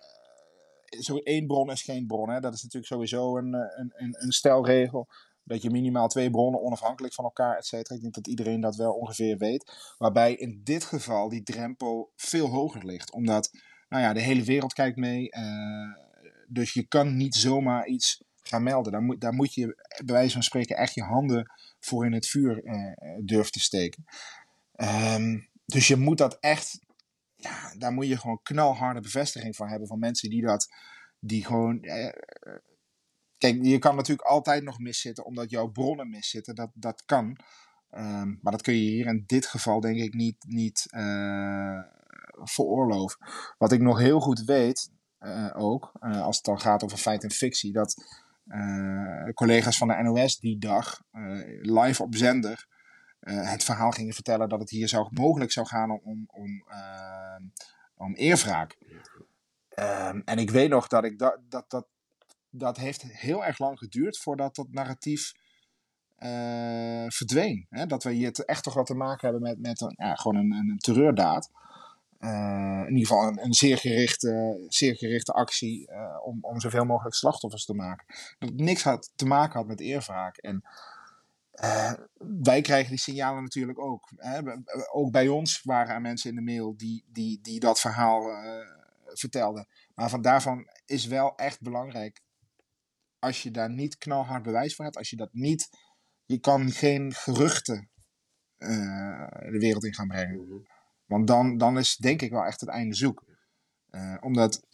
[0.98, 2.30] Zo één bron is geen bron.
[2.30, 2.40] Hè?
[2.40, 5.08] Dat is natuurlijk sowieso een, een, een, een stelregel
[5.42, 7.94] dat je minimaal twee bronnen onafhankelijk van elkaar, et cetera.
[7.94, 9.94] Ik denk dat iedereen dat wel ongeveer weet.
[9.98, 13.12] Waarbij in dit geval die drempel veel hoger ligt.
[13.12, 13.50] Omdat,
[13.88, 15.34] nou ja, de hele wereld kijkt mee.
[15.36, 15.94] Uh,
[16.48, 18.92] dus je kan niet zomaar iets gaan melden.
[18.92, 19.66] Daar moet, daar moet je
[20.04, 22.92] bij wijze van spreken echt je handen voor in het vuur uh,
[23.24, 24.04] durven te steken.
[25.14, 26.78] Um, dus je moet dat echt,
[27.40, 30.68] ja, daar moet je gewoon knalharde bevestiging van hebben van mensen die dat,
[31.18, 32.12] die gewoon uh,
[33.38, 36.54] Kijk, je kan natuurlijk altijd nog miszitten omdat jouw bronnen miszitten.
[36.54, 37.24] Dat, dat kan.
[37.90, 41.80] Um, maar dat kun je hier in dit geval denk ik niet, niet uh,
[42.32, 43.18] veroorloven.
[43.58, 44.90] Wat ik nog heel goed weet,
[45.52, 47.94] ook, als het dan gaat over feit en fictie, dat
[49.34, 51.02] collega's van de NOS die dag
[51.62, 52.66] live op zender
[53.34, 56.64] het verhaal gingen vertellen dat het hier zou, mogelijk zou gaan om, om, om,
[57.94, 58.76] om eerwraak.
[59.78, 61.86] Um, en ik weet nog dat ik dat, dat, dat
[62.50, 65.32] dat heeft heel erg lang geduurd voordat dat narratief
[66.18, 67.66] uh, verdween.
[67.70, 67.86] Hè?
[67.86, 70.52] Dat we hier echt toch wat te maken hebben met, met een, ja, gewoon een,
[70.52, 71.50] een terreurdaad.
[72.20, 75.88] Uh, in ieder geval een, een, zeer, gerichte, zeer gerichte actie
[76.24, 78.06] om, om zoveel mogelijk slachtoffers te maken.
[78.38, 80.36] Dat niks had, te maken had met eerwraak.
[80.36, 80.62] En
[82.42, 84.10] wij krijgen die signalen natuurlijk ook.
[84.16, 84.40] Hè?
[84.92, 88.22] Ook bij ons waren er mensen in de mail die, die, die dat verhaal
[89.04, 89.68] vertelden.
[89.94, 92.20] Maar van daarvan is wel echt belangrijk
[93.18, 95.68] als je daar niet knalhard bewijs voor hebt, als je dat niet,
[96.24, 97.90] je kan geen geruchten
[98.58, 100.44] uh, de wereld in gaan brengen.
[100.44, 100.58] Mhm.
[101.04, 103.24] Want dan, dan is denk ik wel echt het einde zoek.
[104.20, 104.66] Omdat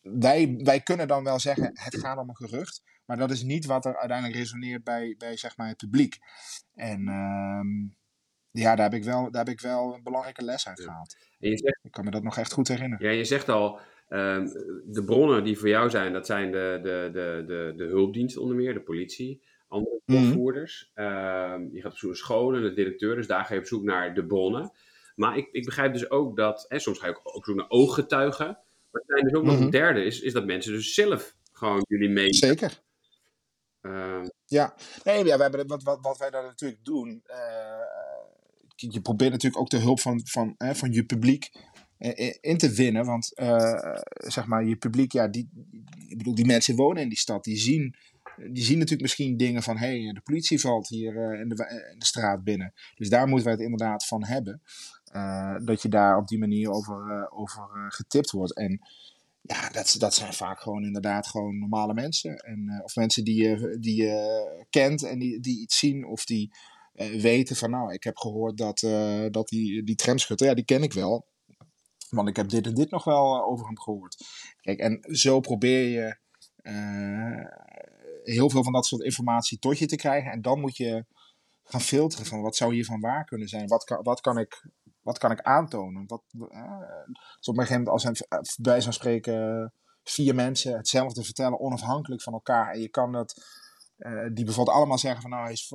[0.00, 2.82] wij, wij kunnen dan wel zeggen, het gaat om een gerucht.
[3.06, 6.18] Maar dat is niet wat er uiteindelijk resoneert bij, bij zeg maar, het publiek.
[6.74, 10.80] En uh, ja, daar heb, ik wel, daar heb ik wel een belangrijke les uit
[10.80, 11.16] gehaald.
[11.38, 11.56] Ja.
[11.56, 13.06] Zegt, ik kan me dat nog echt goed herinneren.
[13.06, 14.46] Ja, je zegt al, Ehm,
[14.84, 18.56] de bronnen die voor jou zijn, dat zijn de, de, de, de, de hulpdienst onder
[18.56, 20.90] meer, de politie, andere opvoerders.
[20.94, 21.04] Mm
[21.72, 24.14] je gaat op zoek naar scholen, de directeur, dus daar ga je op zoek naar
[24.14, 24.72] de bronnen.
[25.14, 27.68] Maar ik, ik begrijp dus ook dat, hè, soms ga je ook op zoek naar
[27.68, 28.46] ooggetuigen.
[28.90, 29.70] Maar er zijn dus ook nog een mhm.
[29.70, 32.34] derde, is, is dat mensen dus zelf gewoon jullie mee.
[32.34, 32.80] Zeker.
[33.86, 37.36] Uh, ja, nee, ja, we hebben, wat, wat, wat wij dan natuurlijk doen, uh,
[38.76, 41.50] je probeert natuurlijk ook de hulp van, van, van je publiek
[42.40, 43.04] in te winnen.
[43.04, 43.32] Want
[44.16, 45.48] zeg maar, je publiek, ja, die,
[46.08, 47.94] ik bedoel, die mensen wonen in die stad, die zien,
[48.36, 51.98] die zien natuurlijk misschien dingen van: hé, hey, de politie valt hier in, de, in
[51.98, 52.72] de straat binnen.
[52.94, 54.62] Dus daar moeten wij het inderdaad van hebben.
[55.64, 58.54] Dat je daar op die manier over, over getipt wordt.
[58.54, 58.80] En
[59.46, 62.36] ja, dat, dat zijn vaak gewoon inderdaad gewoon normale mensen.
[62.36, 66.52] En, of mensen die je, die je kent en die, die iets zien of die
[67.20, 68.78] weten van: nou, ik heb gehoord dat,
[69.30, 71.26] dat die, die tramschutter, ja, die ken ik wel.
[72.10, 74.24] Want ik heb dit en dit nog wel eh, over hem gehoord.
[74.60, 76.18] Kijk, en zo probeer je
[78.22, 80.30] heel veel van dat soort informatie tot je te krijgen.
[80.30, 81.04] En dan moet je
[81.64, 83.66] gaan filteren van wat zou hiervan waar kunnen zijn.
[83.66, 84.66] Wat kan, wat kan, ik,
[85.06, 86.04] wat kan ik aantonen?
[86.06, 88.16] Wat, uh, als een,
[88.56, 92.72] bij zo'n spreken vier mensen hetzelfde vertellen, onafhankelijk van elkaar.
[92.72, 93.44] En je kan dat,
[93.98, 95.72] uh, die bijvoorbeeld allemaal zeggen van nou, hij is,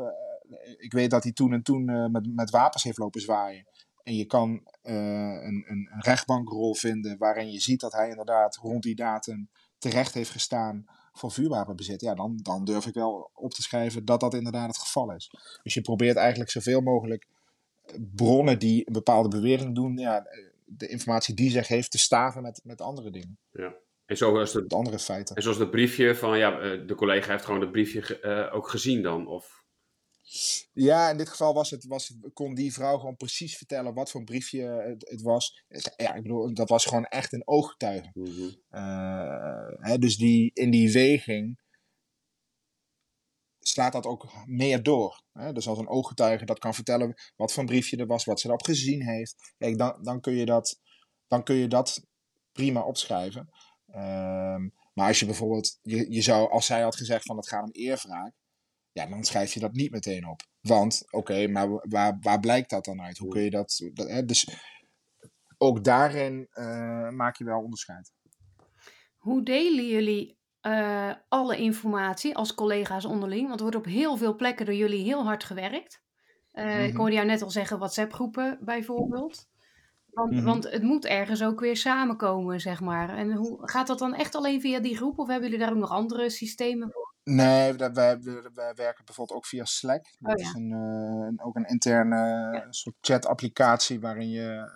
[0.77, 3.65] ik weet dat hij toen en toen met, met wapens heeft lopen zwaaien.
[4.03, 8.83] En je kan een, een, een, rechtbankrol vinden waarin je ziet dat hij inderdaad rond
[8.83, 12.01] die datum terecht heeft gestaan voor vuurwapenbezit.
[12.01, 15.31] Ja, dan, dan durf ik wel op te schrijven dat dat inderdaad het geval is.
[15.63, 17.27] Dus je probeert eigenlijk zoveel mogelijk
[18.15, 20.27] bronnen die een bepaalde bewering doen, ja,
[20.65, 23.39] de informatie die zich heeft te staven met, met andere dingen.
[23.51, 23.75] Ja.
[24.05, 25.35] En zoals het, andere feiten.
[25.35, 28.69] En zoals dat briefje van, ja, eh, de collega heeft gewoon het briefje uh, ook
[28.69, 29.27] gezien dan?
[29.27, 29.59] Of
[30.73, 34.19] ja, in dit geval was het, was kon die vrouw gewoon precies vertellen wat voor
[34.19, 35.63] een briefje het, het was.
[35.95, 38.09] Ja, ik bedoel, dat was gewoon echt een ooggetuige.
[38.13, 38.59] Mm
[39.79, 41.59] hè, dus die, in die weging
[43.61, 45.23] slaat dat ook meer door.
[45.31, 45.53] Hè?
[45.53, 48.47] Dus als een ooggetuige dat kan vertellen wat voor een briefje er was, wat ze
[48.47, 49.53] erop gezien heeft.
[49.57, 50.79] Kijk, dan, dan, kun, je dat,
[51.27, 52.05] dan kun je dat
[52.51, 53.49] prima opschrijven.
[53.87, 54.55] Uh,
[54.93, 57.71] maar als je bijvoorbeeld, je, je zou, als zij had gezegd van het gaat om
[57.71, 58.33] eerwraak,
[58.91, 60.41] ja, dan schrijf je dat niet meteen op.
[60.61, 63.17] Want, oké, maar waar, waar blijkt dat dan uit?
[63.17, 63.89] Hoe kun je dat...
[63.93, 64.25] dat hè?
[64.25, 64.47] Dus
[65.57, 68.11] ook daarin uh, maak je wel onderscheid.
[69.17, 73.47] Hoe delen jullie uh, alle informatie als collega's onderling?
[73.47, 76.01] Want er wordt op heel veel plekken door jullie heel hard gewerkt.
[76.53, 76.79] Uh, mm -hmm.
[76.79, 79.49] Ik hoorde jou net al zeggen WhatsApp-groepen bijvoorbeeld.
[80.11, 80.45] Want, mm -hmm.
[80.45, 83.17] want, het moet ergens ook weer samenkomen, zeg maar.
[83.17, 85.79] En hoe, gaat dat dan echt alleen via die groep of hebben jullie daar ook
[85.79, 87.13] nog andere systemen voor?
[87.23, 88.19] Nee, wij, wij,
[88.53, 90.05] wij werken bijvoorbeeld ook via Slack.
[90.19, 90.49] Dat oh, ja.
[90.49, 90.71] is een,
[91.37, 92.15] uh, ook een interne
[92.53, 92.65] ja.
[92.69, 94.71] soort chat-applicatie waarin je,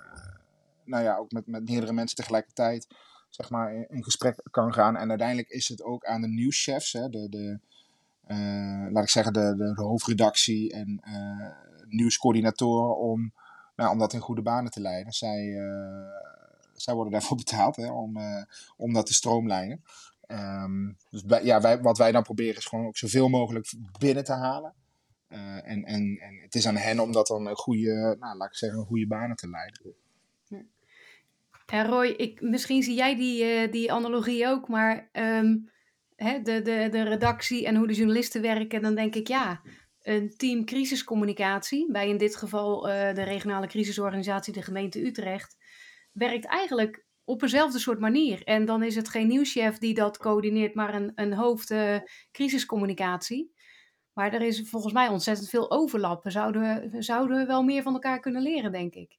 [0.83, 2.87] nou ja, ook met, met meerdere mensen tegelijkertijd
[3.35, 4.95] zeg maar, in, gesprek kan gaan.
[4.95, 7.59] En uiteindelijk is het ook aan de nieuwschefs, hè, de, de,
[8.27, 11.47] uh, laat ik zeggen, de, de, hoofdredactie en uh,
[11.87, 13.33] nieuwscoördinatoren om,
[13.75, 15.13] nou, om dat in goede banen te leiden.
[15.13, 16.07] Zij, uh,
[16.73, 18.17] zij worden daarvoor betaald hè, om,
[18.77, 19.83] om dat te stroomlijnen.
[20.27, 24.33] Um, dus ja, wij, wat wij dan proberen is gewoon ook zoveel mogelijk binnen te
[24.33, 24.73] halen.
[25.27, 28.55] en, en, en het is aan hen om dat dan een goede, nou, laat ik
[28.55, 29.95] zeggen, een goede banen te leiden.
[31.65, 35.71] Ja, Roy, ik, misschien zie jij die, uh, die analogie ook, maar um,
[36.15, 39.61] hè, de, de, de redactie en hoe de journalisten werken, dan denk ik ja,
[40.01, 45.55] een team crisiscommunicatie, bij in dit geval uh, de regionale crisisorganisatie, de gemeente Utrecht,
[46.11, 48.43] werkt eigenlijk op eenzelfde soort manier.
[48.43, 51.97] En dan is het geen nieuwschef die dat coördineert, maar een, een hoofd uh,
[52.31, 53.53] crisiscommunicatie.
[54.13, 55.89] Maar er is volgens mij ontzettend veel.
[56.23, 59.17] Zouden we, zouden we wel meer van elkaar kunnen leren, denk ik.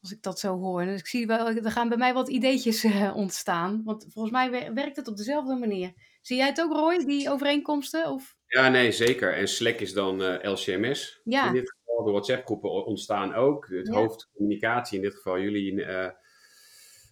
[0.00, 0.84] Als ik dat zo hoor.
[0.84, 3.82] Dus ik zie wel, er gaan bij mij wat ideetjes uh, ontstaan.
[3.84, 5.92] Want volgens mij werkt het op dezelfde manier.
[6.20, 8.10] Zie jij het ook, Roy, die overeenkomsten?
[8.10, 8.36] Of?
[8.46, 9.34] Ja, nee, zeker.
[9.34, 11.20] En Slack is dan uh, LCMS.
[11.24, 11.46] Ja.
[11.46, 13.68] In dit geval, de WhatsApp-groepen ontstaan ook.
[13.68, 13.94] Het ja.
[13.94, 16.10] hoofdcommunicatie, in dit geval jullie, uh,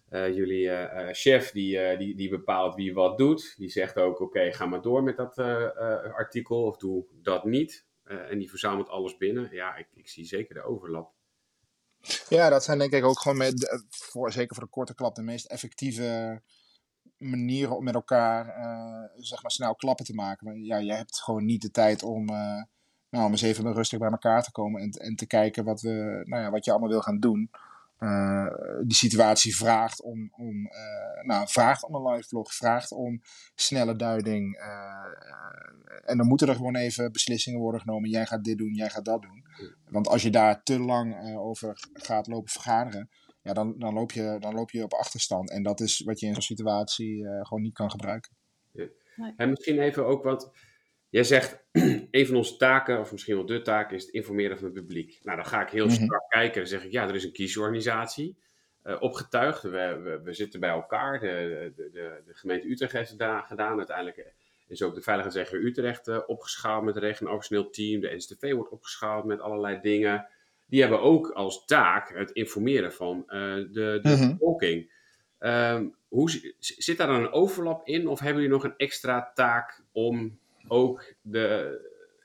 [0.09, 0.69] jullie
[1.11, 3.53] chef, die, die, die bepaalt wie wat doet.
[3.57, 5.37] Die zegt ook, oké, okay, ga maar door met dat
[6.13, 7.87] artikel of doe dat niet.
[8.03, 9.49] en die verzamelt alles binnen.
[9.51, 11.17] Ja, ik, ik zie zeker de overlap.
[12.29, 15.21] Ja, dat zijn denk ik ook gewoon met, voor, zeker voor de korte klap de
[15.21, 16.41] meest effectieve
[17.17, 20.47] manieren om met elkaar uh, zeg maar snel klappen te maken.
[20.47, 22.63] Maar ja, je hebt gewoon niet de tijd om, uh,
[23.09, 26.21] nou, om eens even rustig bij elkaar te komen en, en te kijken wat, we,
[26.23, 27.49] nou ja, wat je allemaal wil gaan doen.
[27.99, 28.47] Uh,
[28.83, 33.21] die situatie vraagt om, om, uh, nou, vraagt om een live vlog, vraagt om
[33.55, 34.57] snelle duiding.
[34.57, 38.09] Uh, en dan moeten er gewoon even beslissingen worden genomen.
[38.09, 39.43] Jij gaat dit doen, jij gaat dat doen.
[39.89, 43.09] Want als je daar te lang over gaat lopen vergaderen,
[43.41, 45.51] ja, dan, dan, loop je, dan loop je op achterstand.
[45.51, 48.35] En dat is wat je in zo'n situatie gewoon niet kan gebruiken.
[48.71, 49.33] Ja.
[49.37, 50.51] En misschien even ook wat
[51.09, 51.63] Jij zegt,
[52.11, 55.19] een van onze taken, of misschien wel de taak, is het informeren van het publiek.
[55.23, 56.03] Nou, dan ga ik heel mm -hmm.
[56.03, 56.59] strak kijken.
[56.59, 58.37] Dan zeg ik, ja, er is een kiesorganisatie
[58.83, 59.61] uh, opgetuigd.
[59.61, 61.19] We, we, we, zitten bij elkaar.
[61.19, 63.77] De, de, de, de gemeente Utrecht heeft het daar gedaan.
[63.77, 64.33] Uiteindelijk
[64.67, 68.01] is ook de Veiligheidsregio Utrecht uh, opgeschaald met een regionaal team.
[68.01, 70.27] De NSTV wordt opgeschaald met allerlei dingen.
[70.65, 74.31] Die hebben ook als taak het informeren van uh, de, de mm -hmm.
[74.37, 74.91] bevolking.
[75.39, 78.07] Um, hoe, zit daar dan een overlap in?
[78.07, 81.77] Of hebben jullie nog een extra taak om ook de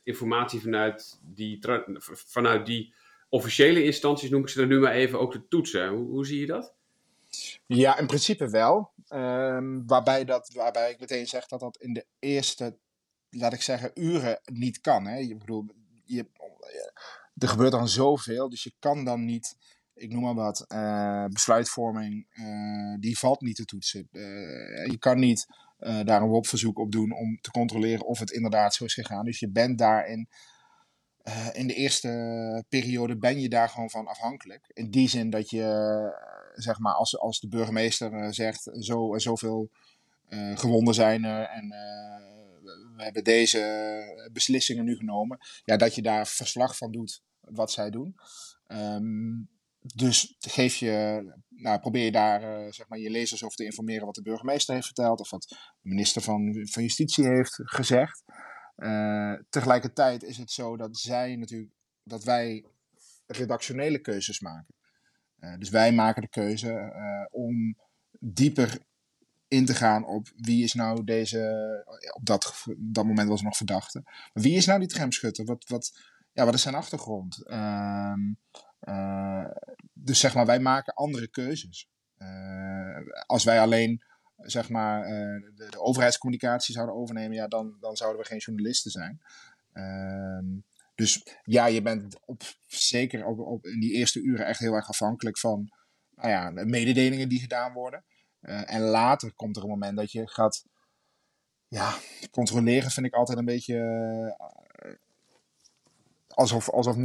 [0.03, 1.59] informatie vanuit die,
[2.07, 2.95] vanuit die
[3.29, 5.89] officiële instanties, noem ik ze er nu maar even, ook te toetsen.
[5.89, 6.75] Hoe, hoe zie je dat?
[7.67, 8.93] Ja, in principe wel.
[9.09, 12.79] Um, waarbij, dat, waarbij ik meteen zeg dat dat in de eerste,
[13.31, 15.07] laat ik zeggen, uren niet kan.
[15.07, 15.19] Hè?
[15.19, 15.67] Je, bedoel,
[16.05, 16.27] je,
[17.35, 19.57] er gebeurt dan zoveel, dus je kan dan niet,
[19.95, 24.09] ik noem maar wat, uh, besluitvorming, uh, die valt niet te toetsen.
[24.13, 25.47] Uh, je kan niet
[25.79, 29.25] daar een WOP-verzoek op doen om te controleren of het inderdaad zo is gegaan.
[29.25, 30.29] Dus je bent daarin,
[31.53, 34.71] in de eerste periode ben je daar gewoon van afhankelijk.
[34.73, 35.63] In die zin dat je,
[36.55, 39.71] zeg maar, als, als de burgemeester zegt, zo en zoveel
[40.55, 41.69] gewonden zijn er en
[42.97, 45.39] we hebben deze beslissingen nu genomen.
[45.65, 48.17] Ja, dat je daar verslag van doet wat zij doen.
[48.67, 49.49] Um,
[49.95, 54.07] dus geef je, nou, probeer je daar uh, zeg maar, je lezers over te informeren
[54.07, 58.23] wat de burgemeester heeft verteld of wat de minister van, van Justitie heeft gezegd.
[58.77, 61.73] Uh, tegelijkertijd is het zo dat zij natuurlijk,
[62.03, 62.65] dat wij
[63.27, 64.75] redactionele keuzes maken.
[65.39, 66.93] Uh, dus wij maken de keuze
[67.31, 67.77] om
[68.19, 68.79] dieper
[69.49, 74.01] in te gaan op wie is nou deze, op dat, dat moment was nog verdachte.
[74.05, 75.45] Maar wie is nou die tramschutter?
[75.45, 75.99] Wat, wat,
[76.33, 77.43] ja, wat is zijn achtergrond?
[78.85, 79.47] Uh,
[79.93, 81.89] dus zeg maar, wij maken andere keuzes.
[82.19, 84.03] Uh, als wij alleen
[84.37, 88.91] zeg maar, uh, de, de, overheidscommunicatie zouden overnemen, ja, dan, dan zouden we geen journalisten
[88.91, 89.21] zijn.
[89.73, 90.45] Ehm,
[90.95, 94.89] dus ja, je bent op, zeker op, op, in die eerste uren echt heel erg
[94.89, 95.73] afhankelijk van
[96.15, 98.05] nou ja, mededelingen die gedaan worden.
[98.41, 100.65] en later komt er een moment dat je gaat
[101.75, 101.95] ja,
[102.31, 103.79] controleren vind ik altijd een beetje
[104.39, 104.64] eh,
[106.35, 106.97] alsof, alsof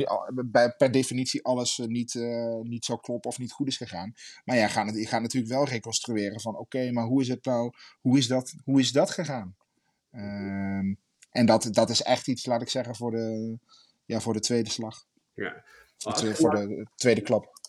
[0.45, 4.13] bij, per definitie alles eh, niet, eh, niet zo kloppen of niet goed is gegaan.
[4.45, 7.45] Maar ja, je gaat, je gaat natuurlijk wel reconstrueren van oké, maar hoe is het
[7.45, 7.71] nou,
[8.01, 9.55] hoe is dat, hoe is dat gegaan?
[10.11, 10.93] Ehm,
[11.31, 13.57] en dat, dat is echt iets, laat ik zeggen, voor de,
[14.05, 15.05] ja, voor de tweede slag.
[15.33, 15.63] Ja.
[15.97, 17.59] Voor, nou- de tweede klap.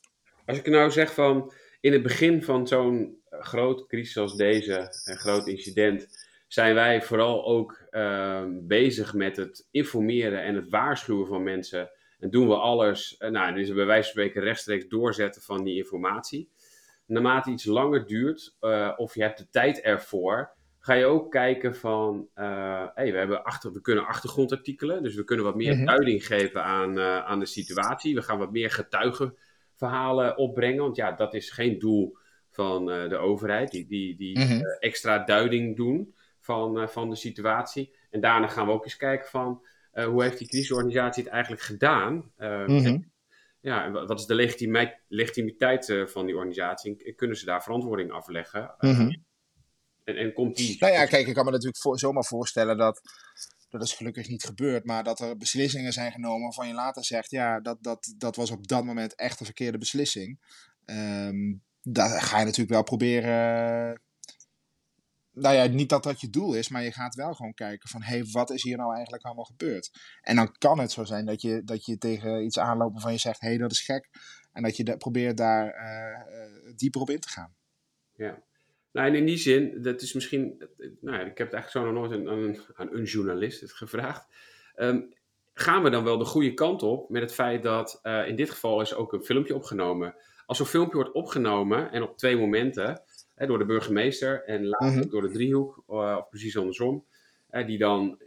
[0.47, 4.95] Als ik nou zeg van in het begin van zo'n eh, grote crisis als deze,
[5.05, 11.27] een groot incident, zijn wij vooral ook ehm, bezig met het informeren en het waarschuwen
[11.27, 11.91] van mensen.
[12.19, 15.77] En doen we alles, eh, nou, dus bij wijze van spreken rechtstreeks doorzetten van die
[15.77, 16.51] informatie.
[17.07, 21.75] Naarmate iets langer duurt, eh, of je hebt de tijd ervoor, ga je ook kijken
[21.77, 25.85] van, eh, hey, we, hebben achter, we kunnen achtergrondartikelen, dus we kunnen wat meer Mhm.
[25.85, 28.15] duiding geven aan, aan de situatie.
[28.15, 32.17] We gaan wat meer getuigenverhalen opbrengen, want ja, dat is geen doel
[32.51, 34.61] van de overheid, die, die, die Mhm.
[34.79, 36.15] extra duiding doen
[36.51, 37.95] van, eh, van de situatie.
[38.11, 41.63] En daarna gaan we ook eens kijken van, eh, hoe heeft die crisisorganisatie het eigenlijk
[41.63, 42.33] gedaan?
[43.61, 47.05] Ja, en wa- wat is de legitimiteit, legitimiteit van die organisatie?
[47.05, 48.75] En kunnen ze daar verantwoording afleggen?
[48.79, 49.11] Mhm.
[50.05, 50.77] en, en komt die...
[50.79, 53.01] Nou ja, kijk, ik kan me natuurlijk voor, zomaar voorstellen dat.
[53.69, 57.31] Dat is gelukkig niet gebeurd, maar dat er beslissingen zijn genomen waarvan je later zegt:
[57.31, 60.39] ja, dat, dat, dat was op dat moment echt een verkeerde beslissing.
[60.85, 64.01] Ehm daar ga je natuurlijk wel proberen.
[65.41, 68.03] Nou ja, niet dat dat je doel is, maar je gaat wel gewoon kijken van:
[68.03, 69.91] hé, hey, wat is hier nou eigenlijk allemaal gebeurd?
[70.21, 73.19] En dan kan het zo zijn dat je, dat je tegen iets aanloopt waarvan je
[73.19, 74.09] zegt: hé, hey, dat is gek.
[74.53, 77.55] En dat je probeert daar eh, eh, dieper op in te gaan.
[78.15, 78.43] Ja.
[78.93, 80.69] Nou, en in die zin, dat is misschien...
[81.01, 83.73] Nou, ja, ik heb het eigenlijk zo nog nooit aan, aan, aan een journalist het
[83.73, 84.27] gevraagd.
[84.75, 85.01] Ehm,
[85.55, 88.51] gaan we dan wel de goede kant op met het feit dat eh, in dit
[88.51, 90.15] geval is ook een filmpje opgenomen.
[90.47, 93.03] Als zo'n filmpje wordt opgenomen en op twee momenten,
[93.41, 95.09] hè, door de burgemeester en later Mhm.
[95.09, 97.05] door de driehoek, eh, of precies andersom,
[97.51, 98.19] hè, die dan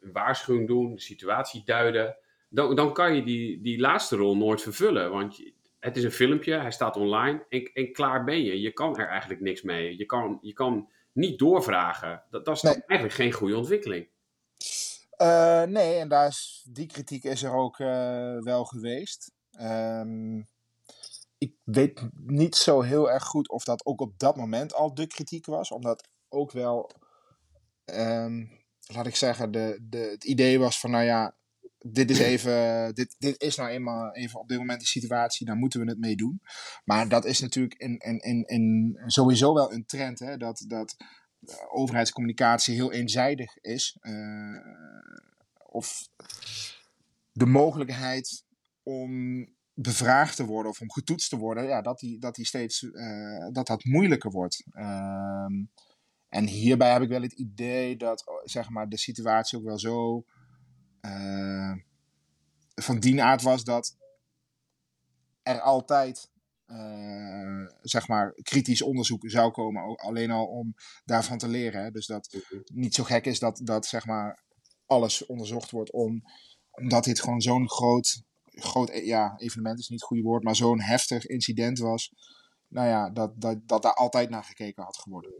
[0.00, 2.16] een waarschuwing doen, de situatie duiden,
[2.48, 5.10] dan, dan kan je die, die laatste rol nooit vervullen.
[5.10, 5.42] Want
[5.78, 8.60] het is een filmpje, hij staat online en, en klaar ben je.
[8.60, 9.96] Je kan er eigenlijk niks mee.
[9.96, 12.22] Je kan, je kan niet doorvragen.
[12.30, 12.74] Dat, dat is Nee.
[12.86, 14.08] eigenlijk geen goede ontwikkeling.
[15.10, 19.32] Eh, nee, en daar is, die kritiek is er ook eh, wel geweest.
[19.50, 20.40] Ehm,
[21.38, 25.06] ik weet niet zo heel erg goed of dat ook op dat moment al de
[25.06, 25.70] kritiek was.
[25.70, 26.90] Omdat ook wel,
[27.84, 28.44] ehm,
[28.86, 31.36] laat ik zeggen, de, de, het idee was van, nou ja,
[31.78, 35.56] dit is even, dit, dit is nou eenmaal even op dit moment de situatie, daar
[35.56, 36.40] moeten we het mee doen.
[36.84, 40.96] Maar dat is natuurlijk in, in, in, in sowieso wel een trend, hè, dat, dat
[41.46, 43.96] eh, overheidscommunicatie heel eenzijdig is.
[44.00, 44.56] Eh,
[45.66, 46.08] of
[47.32, 48.44] de mogelijkheid
[48.82, 49.44] om
[49.80, 53.48] bevraagd te worden of om getoetst te worden, ja, dat die, dat die steeds eh,
[53.52, 54.64] dat dat moeilijker wordt.
[54.70, 55.64] Ehm,
[56.28, 59.78] en hierbij heb ik wel het idee dat oh, zeg maar, de situatie ook wel
[59.78, 60.24] zo
[61.00, 61.72] eh,
[62.74, 63.96] van die aard was dat
[65.42, 66.30] er altijd
[66.66, 70.74] eh, zeg maar, kritisch onderzoek zou komen, ook alleen al om
[71.04, 71.82] daarvan te leren.
[71.82, 71.90] Hè?
[71.90, 72.36] Dus dat
[72.72, 74.42] niet zo gek is dat, dat zeg maar,
[74.86, 76.22] alles onderzocht wordt om,
[76.70, 78.22] omdat dit gewoon zo'n groot,
[78.60, 82.12] groot e- ja, evenement is niet het goede woord, maar zo'n heftig incident was.
[82.68, 85.32] Nou ja, dat, dat, dat daar altijd naar gekeken had geworden.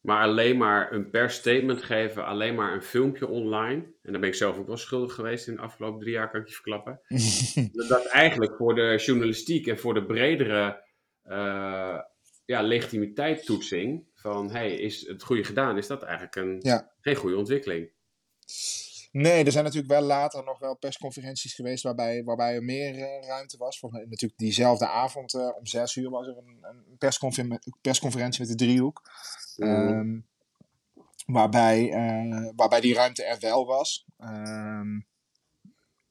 [0.00, 3.82] Maar alleen maar een persstatement geven, alleen maar een filmpje online.
[4.02, 6.40] En daar ben ik zelf ook wel schuldig geweest in de afgelopen drie jaar, kan
[6.40, 7.00] ik je verklappen.
[7.88, 10.82] dat eigenlijk voor de journalistiek en voor de bredere
[11.22, 11.98] eh
[12.44, 16.92] ja, legitimiteitstoetsing van hey, is het goede gedaan, is dat eigenlijk een, Ja.
[17.00, 17.90] geen goede ontwikkeling.
[19.14, 23.26] Nee, er zijn natuurlijk wel later nog wel persconferenties geweest waarbij, waarbij er meer eh,
[23.26, 23.78] ruimte was.
[23.78, 28.40] Volgens mij natuurlijk diezelfde avond eh, om zes uur was er een, een persconfer- persconferentie
[28.40, 29.02] met de driehoek.
[29.56, 30.18] Ehm,
[31.26, 34.06] waarbij, eh, waarbij die ruimte er wel was.
[34.18, 34.96] Ehm,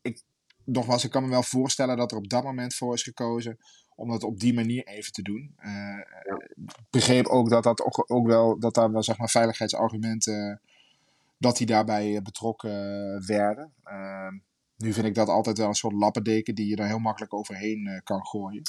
[0.01, 0.21] ik,
[0.63, 3.57] nogmaals, ik kan me wel voorstellen dat er op dat moment voor is gekozen
[3.95, 5.55] om dat op die manier even te doen.
[6.53, 10.61] Ik begreep ook dat dat ook, ook wel, dat daar wel zeg maar veiligheidsargumenten,
[11.43, 13.73] dat die daarbij eh, betrokken eh, werden.
[13.83, 14.33] Ehm,
[14.77, 17.87] nu vind ik dat altijd wel een soort lappendeken die je er heel makkelijk overheen
[17.87, 18.61] eh, kan gooien.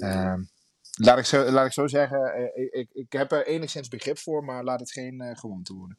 [0.00, 0.42] Ehm,
[0.96, 4.64] laat, ik zo, laat ik zo zeggen, ik, ik, heb er enigszins begrip voor, maar
[4.64, 5.98] laat het geen gewoonte worden.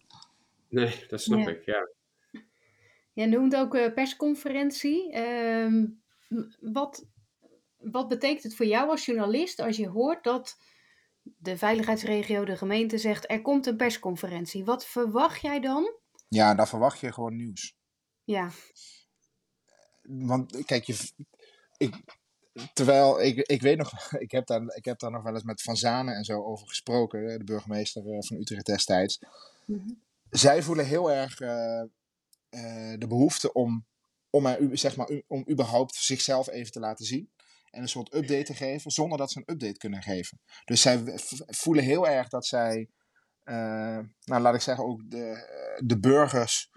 [0.70, 1.50] Nee, dat snap Ja.
[1.50, 1.90] ik, ja.
[3.14, 5.12] Je noemt ook persconferentie.
[5.12, 5.86] Ehm,
[6.60, 7.06] wat,
[7.78, 10.58] wat betekent het voor jou als journalist als je hoort dat
[11.22, 14.66] de veiligheidsregio, de gemeente zegt er komt een persconferentie?
[14.66, 16.02] Wat verwacht jij dan?
[16.34, 17.76] Ja, dan verwacht je gewoon nieuws.
[18.24, 18.52] Ja,
[20.02, 21.12] Want kijk, je,
[21.78, 21.96] ik,
[22.74, 25.62] terwijl ik, ik weet nog, ik heb, daar, ik heb daar nog wel eens met
[25.62, 29.20] Van Zanen en zo over gesproken, de burgemeester eh, van Utrecht destijds.
[29.66, 29.90] Mhm.
[30.30, 31.82] zij voelen heel erg eh,
[32.50, 33.86] eh, de behoefte om,
[34.30, 37.32] om, er, zeg maar, om überhaupt zichzelf even te laten zien.
[37.70, 40.40] En een soort update te geven, zonder dat ze een update kunnen geven.
[40.66, 41.04] Dus zij
[41.48, 42.90] voelen heel erg dat zij,
[43.44, 46.72] nou laat ik zeggen, ook de, de burgers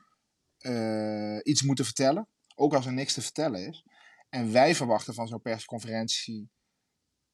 [0.59, 2.29] eh, iets moeten vertellen.
[2.55, 3.85] Ook als er niks te vertellen is.
[4.29, 6.51] En wij verwachten van zo'n persconferentie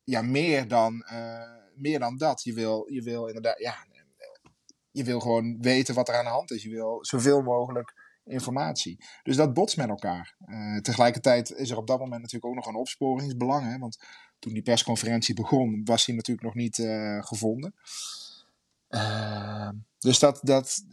[0.05, 2.43] ja, meer, dan, eh, meer dan dat.
[2.43, 3.87] Je wil, je wil inderdaad, ja,
[4.91, 6.63] je wil gewoon weten wat er aan de hand is.
[6.63, 7.93] Je wil zoveel mogelijk
[8.25, 9.05] informatie.
[9.23, 10.35] Dus dat botst met elkaar.
[10.39, 13.71] Eh, tegelijkertijd is er op dat moment natuurlijk ook nog een opsporingsbelang.
[13.73, 13.79] Hè?
[13.79, 14.05] Want
[14.39, 17.75] toen die persconferentie begon, was hij natuurlijk nog niet eh, gevonden.
[18.93, 19.69] Eh,
[19.99, 20.85] dus dat, dat,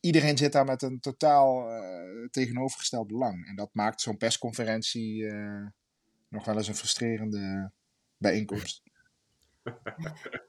[0.00, 3.46] iedereen zit daar met een totaal eh, tegenovergesteld belang.
[3.46, 5.66] En dat maakt zo'n persconferentie eh,
[6.28, 7.70] nog wel eens een frustrerende
[8.18, 8.82] bijeenkomst.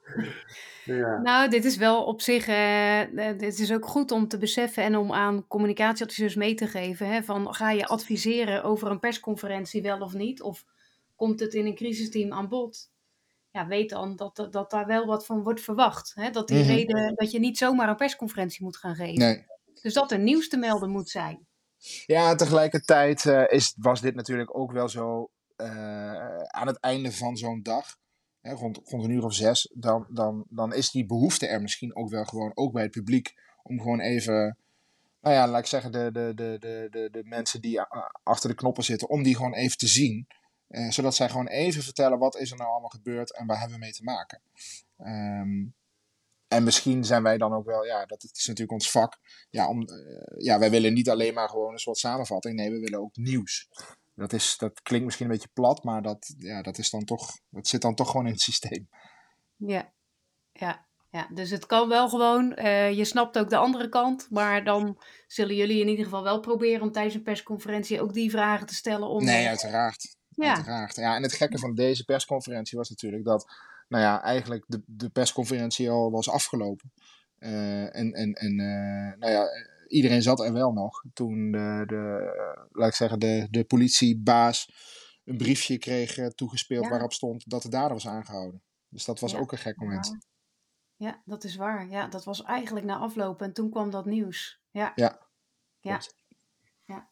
[0.84, 1.20] Ja.
[1.20, 3.00] Nou, dit is wel op zich, eh,
[3.30, 7.08] eh, dit is ook goed om te beseffen en om aan communicatieadviseurs mee te geven.
[7.08, 10.42] Hè, van, ga je adviseren over een persconferentie wel of niet?
[10.42, 10.64] Of
[11.16, 12.90] komt het in een crisisteam aan bod?
[13.58, 16.12] Ja, weet dan dat, dat, dat daar wel wat van wordt verwacht.
[16.14, 16.30] Hè?
[16.30, 16.68] Dat, die Mhm.
[16.68, 19.18] reden, dat je niet zomaar een persconferentie moet gaan geven.
[19.18, 19.46] Nee.
[19.82, 21.46] Dus dat er nieuws te melden moet zijn.
[22.06, 27.36] Ja, tegelijkertijd eh, is, was dit natuurlijk ook wel zo eh, aan het einde van
[27.36, 27.96] zo'n dag,
[28.40, 31.96] hè, rond, rond een uur of zes, dan, dan, dan is die behoefte er misschien
[31.96, 34.56] ook wel gewoon, ook bij het publiek, om gewoon even,
[35.20, 37.80] nou ja, laat ik zeggen, de, de, de, de, de, de mensen die
[38.22, 40.26] achter de knoppen zitten, om die gewoon even te zien.
[40.68, 43.78] Eh, zodat zij gewoon even vertellen wat is er nou allemaal gebeurd en waar hebben
[43.78, 44.40] we mee te maken.
[44.98, 45.66] Ehm,
[46.48, 49.18] en misschien zijn wij dan ook wel, ja, dat is natuurlijk ons vak.
[49.50, 49.96] Ja, om, eh,
[50.36, 52.54] ja, wij willen niet alleen maar gewoon een soort samenvatting.
[52.54, 53.68] Nee, we willen ook nieuws.
[54.14, 57.38] Dat, is, dat klinkt misschien een beetje plat, maar dat, ja, dat, is dan toch,
[57.50, 58.88] dat zit dan toch gewoon in het systeem.
[59.56, 59.92] Ja,
[60.52, 61.28] ja, ja.
[61.34, 62.54] Dus het kan wel gewoon.
[62.54, 64.26] eh, je snapt ook de andere kant.
[64.30, 68.30] Maar dan zullen jullie in ieder geval wel proberen om tijdens een persconferentie ook die
[68.30, 69.08] vragen te stellen.
[69.08, 70.16] Om, Nee, uiteraard.
[70.44, 70.96] Ja, uiteraard.
[70.96, 73.52] Ja, en het gekke van deze persconferentie was natuurlijk dat,
[73.88, 76.92] nou ja, eigenlijk de, de persconferentie al was afgelopen.
[77.38, 79.46] Eh, en en, en eh, nou ja,
[79.88, 84.70] iedereen zat er wel nog toen de, de laat ik zeggen, de, de politiebaas
[85.24, 86.90] een briefje kreeg eh, toegespeeld Ja.
[86.90, 88.62] waarop stond dat de dader was aangehouden.
[88.88, 90.16] Dus dat was Ja, ook een gek moment.
[90.96, 91.88] Ja, dat is waar.
[91.88, 94.60] Ja, dat was eigenlijk na afloop en toen kwam dat nieuws.
[94.70, 95.26] Ja, Ja.
[95.80, 96.00] Ja.
[96.84, 97.08] Ja,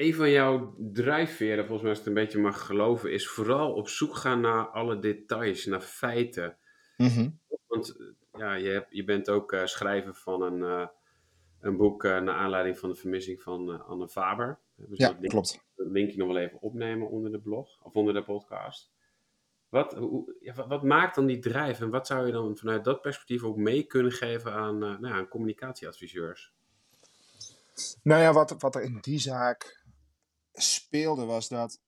[0.00, 3.72] een van jouw drijfveren, volgens mij als ik het een beetje mag geloven, is vooral
[3.72, 6.56] op zoek gaan naar alle details, naar feiten.
[6.96, 7.30] Mhm.
[7.66, 8.06] Want eh,
[8.40, 10.86] ja, je, hebt, je bent ook eh, schrijver van een, eh,
[11.60, 14.58] een boek naar aanleiding van de vermissing van Anne Faber.
[14.76, 15.64] Dus Ja, dat link- klopt.
[15.76, 18.92] dat linkje nog wel even opnemen onder de blog of onder de podcast.
[19.68, 22.84] Wat, hoe, ja, wat, wat maakt dan die drijf en wat zou je dan vanuit
[22.84, 26.52] dat perspectief ook mee kunnen geven aan, nou ja, aan communicatieadviseurs?
[28.02, 29.79] Nou ja, wat, wat er in die zaak
[30.60, 31.80] speelde was dat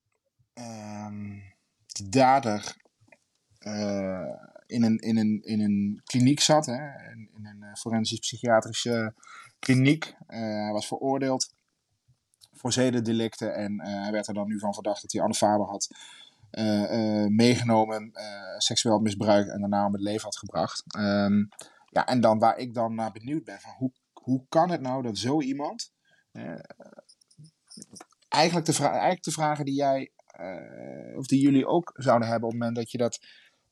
[0.53, 1.39] ehm,
[1.87, 2.77] de dader
[3.59, 4.35] eh,
[4.67, 9.15] in, een, in, een, in een kliniek zat, hè, in, een eh, forensisch-psychiatrische
[9.59, 10.15] kliniek.
[10.27, 11.53] Eh, hij was veroordeeld
[12.53, 15.67] voor zedendelicten en eh, hij werd er dan nu van verdacht dat hij Anne Faber
[15.67, 15.89] had
[16.53, 20.85] eh, eh, meegenomen, eh, seksueel misbruik en daarna om het leven had gebracht.
[20.87, 21.45] Ehm,
[21.87, 25.03] ja, en dan waar ik dan naar benieuwd ben, van hoe, hoe kan het nou
[25.03, 25.93] dat zo iemand
[26.33, 26.55] eh,
[28.33, 32.55] eigenlijk, de eigenlijk de vragen die jij eh, of die jullie ook zouden hebben op
[32.55, 33.19] het moment dat je dat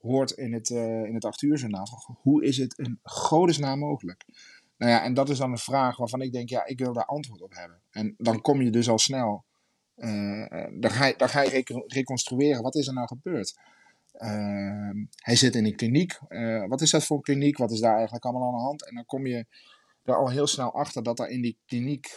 [0.00, 1.86] hoort in het, eh in het 8 uur journaal.
[2.20, 4.24] Hoe is het in godesnaam mogelijk?
[4.76, 7.04] Nou ja, en dat is dan een vraag waarvan ik denk, ja, ik wil daar
[7.04, 7.80] antwoord op hebben.
[7.90, 9.44] En dan kom je dus al snel,
[9.94, 13.58] eh, dan, ga je, dan ga je recon- reconstrueren, wat is er nou gebeurd?
[14.12, 16.18] Ehm, hij zit in een kliniek.
[16.68, 17.56] Wat is dat voor een kliniek?
[17.56, 18.88] Wat is daar eigenlijk allemaal aan de hand?
[18.88, 19.46] En dan kom je
[20.04, 22.16] er al heel snel achter dat er in die kliniek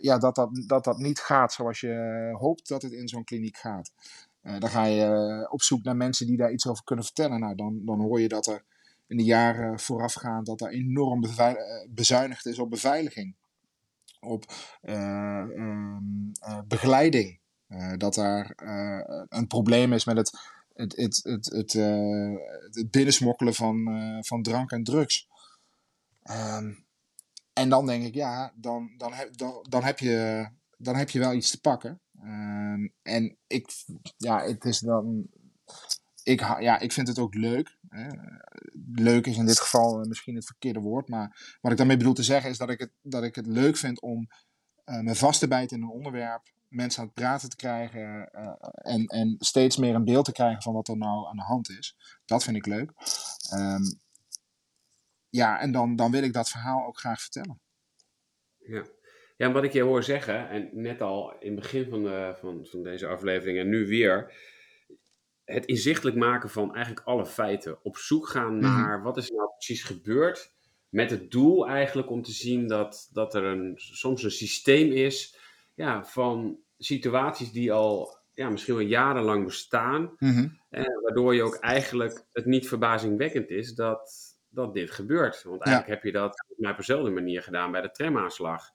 [0.00, 3.56] ja, dat, dat, dat dat niet gaat zoals je hoopt dat het in zo'n kliniek
[3.56, 3.92] gaat.
[4.40, 7.40] Eh, dan ga je eh, op zoek naar mensen die daar iets over kunnen vertellen.
[7.40, 8.62] Nou, dan, dan hoor je dat er
[9.06, 11.54] in de jaren voorafgaand dat er enorm eh,
[11.88, 13.34] bezuinigd is op beveiliging.
[14.20, 14.44] Op
[14.80, 15.98] eh, ehm,
[16.40, 17.38] eh, begeleiding.
[17.66, 20.38] Eh, dat daar eh, een probleem is met het,
[20.74, 25.28] het, het, het, het, eh, binnensmokkelen van, eh, van drank en drugs.
[26.22, 26.72] Ehm,
[27.60, 31.18] en dan denk ik, ja, dan, dan, heb, dan, dan, heb, je, dan heb je
[31.18, 32.00] wel iets te pakken.
[32.22, 33.70] Ehm, en ik,
[34.16, 35.26] ja, het is dan.
[36.22, 37.76] Ik, ja, ik vind het ook leuk.
[37.88, 38.08] Hè.
[38.94, 41.08] Leuk is in dit geval eh, misschien het verkeerde woord.
[41.08, 43.76] Maar wat ik daarmee bedoel te zeggen is dat ik het, dat ik het leuk
[43.76, 44.28] vind om
[44.84, 46.42] eh, me vast te bijten in een onderwerp.
[46.68, 48.30] Mensen aan het praten te krijgen.
[48.30, 48.52] eh,
[48.94, 51.70] en, en steeds meer een beeld te krijgen van wat er nou aan de hand
[51.70, 51.96] is.
[52.24, 52.92] Dat vind ik leuk.
[53.50, 53.82] Ehm,
[55.30, 57.60] ja, en dan, dan wil ik dat verhaal ook graag vertellen.
[58.58, 58.84] Ja.
[59.36, 62.66] ja, wat ik je hoor zeggen, en net al in het begin van, de, van,
[62.66, 64.32] van deze aflevering en nu weer,
[65.44, 67.84] het inzichtelijk maken van eigenlijk alle feiten.
[67.84, 68.64] Op zoek gaan Mhm.
[68.64, 70.52] naar wat is er nou precies gebeurd.
[70.88, 75.38] Met het doel eigenlijk om te zien dat, dat er een, soms een systeem is
[75.74, 80.14] ja, van situaties die al ja, misschien wel jarenlang bestaan.
[80.18, 80.48] Mhm.
[80.70, 85.42] Eh, waardoor je ook eigenlijk het niet verbazingwekkend is dat, dat dit gebeurt.
[85.42, 88.70] Want eigenlijk heb je dat op dezelfde manier gedaan bij de tramaanslag.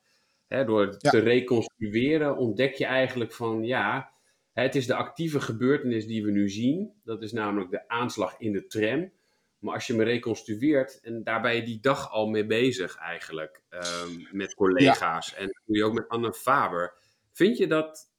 [0.47, 4.13] Door het te reconstrueren ontdek je eigenlijk van ja,
[4.53, 6.93] het is de actieve gebeurtenis die we nu zien.
[7.03, 9.11] Dat is namelijk de aanslag in de tram.
[9.59, 13.63] Maar als je me reconstrueert, en daar ben je die dag al mee bezig eigenlijk,
[13.69, 15.34] ehm, met collega's.
[15.34, 16.97] En dat doe je ook met Anne Faber.
[17.32, 18.13] Vind je dat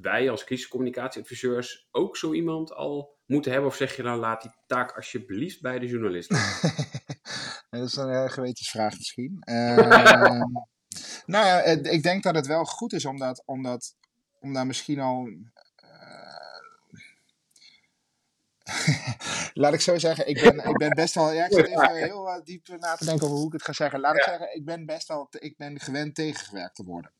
[0.00, 3.70] wij als crisiscommunicatieadviseurs ook zo iemand al moeten hebben?
[3.70, 6.30] Of zeg je dan laat die taak alsjeblieft bij de journalist?
[7.70, 9.42] dat is een uh, gewetensvraag misschien.
[9.44, 9.76] Uh,
[11.34, 13.96] nou ja, ik denk dat het wel goed is om, dat, om, dat,
[14.40, 15.26] om daar misschien al.
[15.26, 15.40] Uh,
[19.62, 21.32] laat ik zo zeggen, ik ben, ik ben best wel.
[21.32, 23.72] Ja, ik zit even heel uh, diep na te denken over hoe ik het ga
[23.72, 24.00] zeggen.
[24.00, 25.28] Laat ik zeggen, ik ben best wel.
[25.30, 27.12] Ik ben gewend tegengewerkt te worden.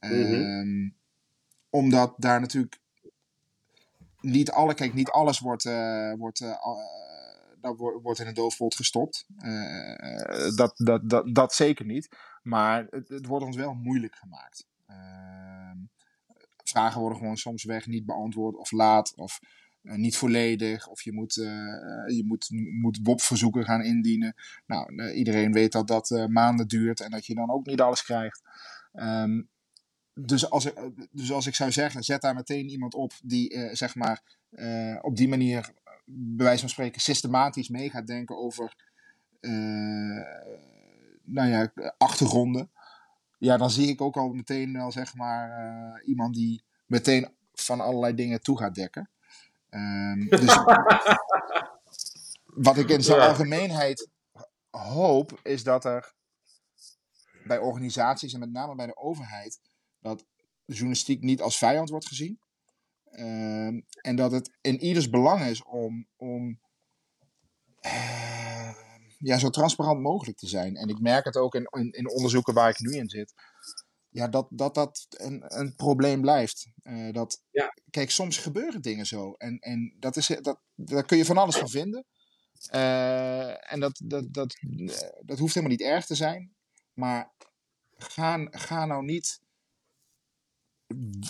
[0.00, 0.96] Mm -hmm.
[1.70, 2.78] Omdat daar natuurlijk
[4.30, 6.48] niet alle, kijk, niet alles wordt, uh, wordt, uh,
[7.62, 9.24] uh, wordt in een doofpot gestopt.
[10.56, 12.16] dat, dat, dat, dat zeker niet.
[12.42, 14.66] Maar het, het wordt ons wel moeilijk gemaakt.
[14.86, 15.76] Ehm,
[16.64, 19.40] vragen worden gewoon soms weg niet beantwoord of laat of
[19.82, 20.88] niet volledig.
[20.88, 22.48] Of je moet, je moet,
[22.80, 24.34] moet WOP-verzoeken gaan indienen.
[24.66, 28.42] Nou, iedereen weet dat dat maanden duurt en dat je dan ook niet alles krijgt.
[28.92, 29.48] Um,
[30.20, 30.74] dus als, ik,
[31.10, 34.98] dus als ik zou zeggen, zet daar meteen iemand op die uh, zeg maar uh,
[35.00, 35.72] op die manier,
[36.04, 38.74] bij wijze van spreken, systematisch mee gaat denken over
[39.40, 40.24] uh,
[41.22, 42.70] nou ja, achtergronden.
[43.38, 48.14] Ja, dan zie ik ook al meteen wel zeg maar iemand die meteen van allerlei
[48.14, 49.10] dingen toe gaat dekken.
[49.70, 50.56] Um, dus
[52.66, 54.08] wat ik in zijn algemeenheid
[54.70, 56.12] hoop, is dat er
[57.44, 59.60] bij organisaties en met name bij de overheid
[60.00, 60.24] dat
[60.64, 62.40] journalistiek niet als vijand wordt gezien.
[63.12, 63.66] Uh,
[64.02, 66.60] en dat het in ieders belang is om, om
[67.86, 68.74] uh,
[69.18, 70.76] ja, zo transparant mogelijk te zijn.
[70.76, 73.34] En ik merk het ook in, in, in onderzoeken waar ik nu in zit.
[74.08, 76.70] Ja, dat dat, dat een, een probleem blijft.
[76.82, 77.74] Uh, dat, ja.
[77.90, 79.32] Kijk, soms gebeuren dingen zo.
[79.32, 82.04] En, en dat is, dat, daar kun je van alles van vinden.
[82.74, 84.58] Uh, en dat, dat, dat,
[85.20, 86.54] dat hoeft helemaal niet erg te zijn.
[86.92, 87.32] Maar
[87.96, 89.40] ga, ga nou niet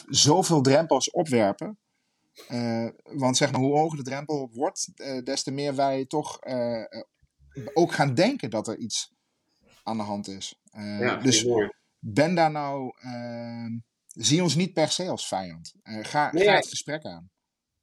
[0.09, 1.79] zoveel drempels opwerpen.
[2.51, 6.47] Uh, want zeg maar, hoe hoger de drempel wordt, uh, des te meer wij toch
[6.47, 6.85] uh,
[7.75, 9.13] ook gaan denken dat er iets
[9.83, 10.61] aan de hand is.
[10.73, 11.47] ja, dus
[11.99, 12.93] ben daar nou,
[14.07, 15.75] zie ons niet per se als vijand.
[15.83, 17.31] ga, nee, ga het gesprek aan.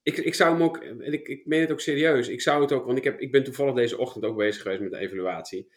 [0.04, 2.72] Ik, ik zou hem ook, en ik, ik meen het ook serieus, ik zou het
[2.72, 5.72] ook, want ik, heb, ik ben toevallig deze ochtend ook bezig geweest met de evaluatie.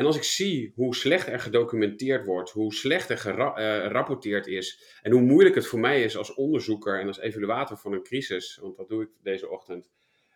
[0.00, 4.98] En als ik zie hoe slecht er gedocumenteerd wordt, hoe slecht er gerapporteerd uh, is
[5.02, 8.58] en hoe moeilijk het voor mij is als onderzoeker en als evaluator van een crisis,
[8.62, 9.90] want dat doe ik deze ochtend,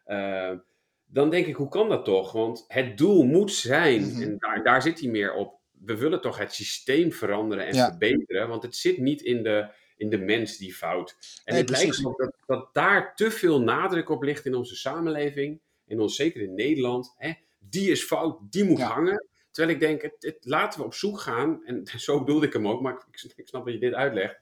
[0.06, 0.52] uh,
[1.04, 2.32] dan denk ik, hoe kan dat toch?
[2.32, 4.22] Want het doel moet zijn, mm -hmm.
[4.22, 7.88] en daar, daar zit hij meer op, we willen toch het systeem veranderen en ja.
[7.88, 11.16] verbeteren, want het zit niet in de, in de mens die fout.
[11.44, 12.02] En nee, het precies.
[12.02, 16.16] lijkt me dat, dat daar te veel nadruk op ligt in onze samenleving, in ons,
[16.16, 17.14] zeker in Nederland.
[17.16, 17.32] Hè?
[17.58, 18.86] Die is fout, die moet ja.
[18.86, 19.32] hangen.
[19.54, 22.68] Terwijl ik denk, het, het, laten we op zoek gaan, en zo bedoelde ik hem
[22.68, 24.40] ook, maar ik, ik snap dat je dit uitlegt,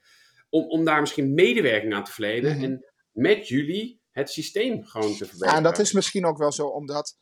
[0.49, 2.65] om, om daar misschien medewerking aan te verlenen -hmm.
[2.65, 5.49] en met jullie het systeem gewoon te verbeteren.
[5.49, 7.17] Ja, en dat is misschien ook wel zo, omdat,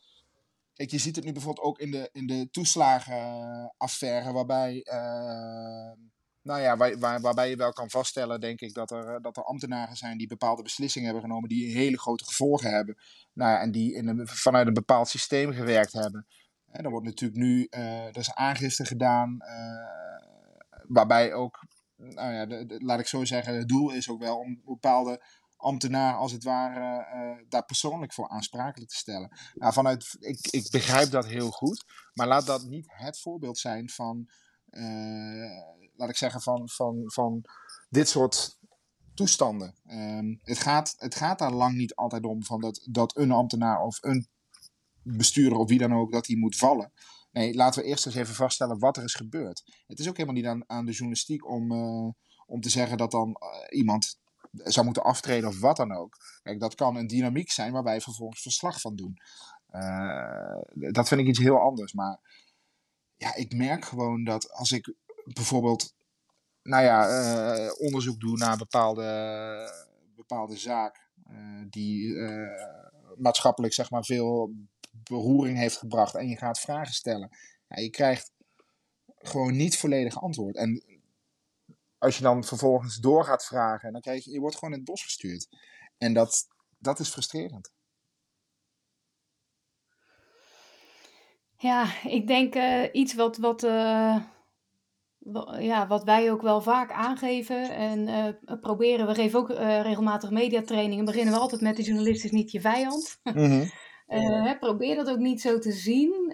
[0.73, 5.91] kijk, je ziet het nu bijvoorbeeld ook in de, in de toeslagenaffaire, waarbij, uh,
[6.41, 9.43] nou ja, waar, waar, waarbij je wel kan vaststellen, denk ik, dat er, dat er
[9.43, 12.97] ambtenaren zijn die bepaalde beslissingen hebben genomen, die hele grote gevolgen hebben,
[13.33, 16.27] nou ja, en die in een, vanuit een bepaald systeem gewerkt hebben.
[16.71, 20.27] En er wordt natuurlijk nu, uh, is aangifte gedaan, uh,
[20.87, 21.65] waarbij ook,
[21.95, 25.23] nou ja, laat ik zo zeggen, het doel is ook wel om bepaalde
[25.57, 29.37] ambtenaar als het ware uh, daar persoonlijk voor aansprakelijk te stellen.
[29.53, 33.89] Nou, vanuit, ik, ik begrijp dat heel goed, maar laat dat niet het voorbeeld zijn
[33.89, 34.29] van,
[35.95, 37.45] laat ik zeggen, van, van, van
[37.89, 38.59] dit soort
[39.13, 39.75] toestanden.
[39.87, 43.81] Um, het, gaat, het gaat daar lang niet altijd om van dat, dat een ambtenaar
[43.81, 44.27] of een
[45.03, 46.91] bestuurder of wie dan ook, dat die moet vallen.
[47.31, 49.63] Nee, laten we eerst eens even vaststellen wat er is gebeurd.
[49.87, 52.09] Het is ook helemaal niet aan, de journalistiek om, uh,
[52.45, 54.19] om te zeggen dat dan uh, iemand
[54.51, 56.17] zou moeten aftreden of wat dan ook.
[56.43, 59.17] Kijk, dat kan een dynamiek zijn waar wij vervolgens verslag van doen.
[60.91, 61.93] dat vind ik iets heel anders.
[61.93, 62.19] Maar
[63.15, 64.93] ja, ik merk gewoon dat als ik
[65.23, 65.93] bijvoorbeeld
[66.63, 69.03] nou ja, onderzoek doe naar bepaalde,
[70.15, 71.09] bepaalde zaak
[71.69, 72.15] die
[73.17, 74.53] maatschappelijk zeg maar veel
[75.03, 77.29] beroering heeft gebracht en je gaat vragen stellen.
[77.67, 78.31] Ja, je krijgt
[79.17, 80.55] gewoon niet volledig antwoord.
[80.55, 80.83] En
[81.97, 84.89] als je dan vervolgens door gaat vragen, dan krijg je, je wordt gewoon in het
[84.89, 85.47] bos gestuurd.
[85.97, 86.47] En dat,
[86.77, 87.71] dat is frustrerend.
[91.57, 94.17] Ja, ik denk uh, iets wat, wat, uh,
[95.59, 99.07] ja, wat wij ook wel vaak aangeven en uh, proberen.
[99.07, 99.49] We geven ook
[99.83, 101.05] regelmatig mediatrainingen.
[101.05, 103.19] Beginnen we altijd met de journalist is niet je vijand.
[103.23, 103.71] Mm -hmm.
[104.59, 106.31] probeer dat ook niet zo te zien.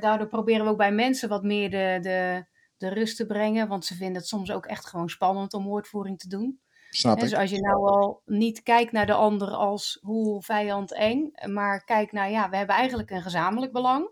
[0.00, 2.44] daardoor proberen we ook bij mensen wat meer de, de,
[2.76, 3.68] de rust te brengen.
[3.68, 6.60] Want ze vinden het soms ook echt gewoon spannend om woordvoering te doen.
[6.90, 11.30] Snap dus als je nou al niet kijkt naar de ander als hoe vijand eng,
[11.46, 14.10] maar kijkt naar ja, we hebben eigenlijk een gezamenlijk belang.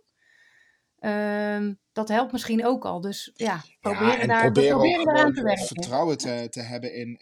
[1.01, 3.01] Um, dat helpt misschien ook al.
[3.01, 5.67] Dus ja, proberen, ja, daar, proberen, proberen eraan te werken.
[5.67, 7.19] Vertrouwen te, te hebben in,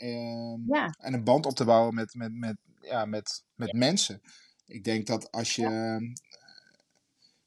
[0.67, 0.95] ja.
[0.99, 4.21] en een band op te bouwen met, met, met, ja, met, met mensen.
[4.69, 6.01] Ik denk dat als je ja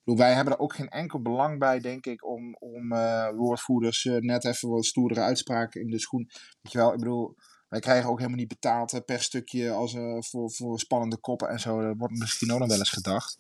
[0.03, 4.17] wij hebben er ook geen enkel belang bij, denk ik, om, om uh, woordvoerders uh,
[4.17, 6.30] net even wat stoerdere uitspraken in de schoen.
[6.61, 7.36] Weet je wel, ik bedoel,
[7.69, 11.59] wij krijgen ook helemaal niet betaald uh, per stukje als, voor, voor spannende koppen en
[11.59, 11.82] zo.
[11.82, 13.38] Dat wordt misschien ook nog wel eens gedacht.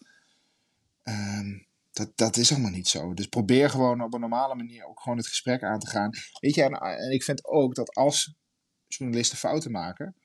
[1.03, 3.13] Um, dat, dat is allemaal niet zo.
[3.13, 6.09] Dus probeer gewoon op een normale manier ook gewoon het gesprek aan te gaan.
[6.39, 8.35] Weet je, en, en ik vind ook dat als
[8.87, 10.15] journalisten fouten maken,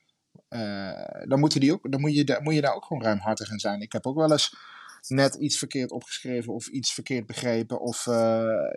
[1.29, 3.59] dan, moeten die ook, dan moet, je, dan moet je daar ook gewoon ruimhartig in
[3.59, 3.81] zijn.
[3.81, 4.75] Ik heb ook wel eens
[5.09, 7.81] net iets verkeerd opgeschreven of iets verkeerd begrepen.
[7.81, 8.15] Of uh,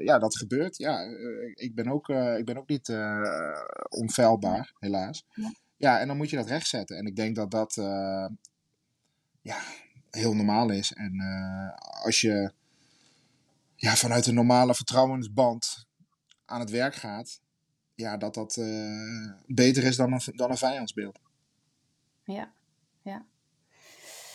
[0.04, 0.78] ja, dat gebeurt.
[0.78, 2.94] Ja, uh, ik, ben ook, uh, ik ben ook niet
[3.90, 5.26] onfeilbaar, helaas.
[5.34, 5.52] Ja.
[5.78, 6.00] ja.
[6.00, 6.98] en dan moet je dat rechtzetten.
[6.98, 7.74] En ik denk dat dat
[9.42, 9.58] ja,
[10.12, 10.94] heel normaal is.
[10.94, 11.22] En
[12.04, 12.52] als je
[13.76, 15.86] ja, vanuit een normale vertrouwensband
[16.46, 17.42] aan het werk gaat,
[17.96, 18.54] ja, dat dat
[19.48, 21.20] beter is dan een, dan een vijandsbeeld.
[22.34, 22.54] Ja,
[23.02, 23.26] ja.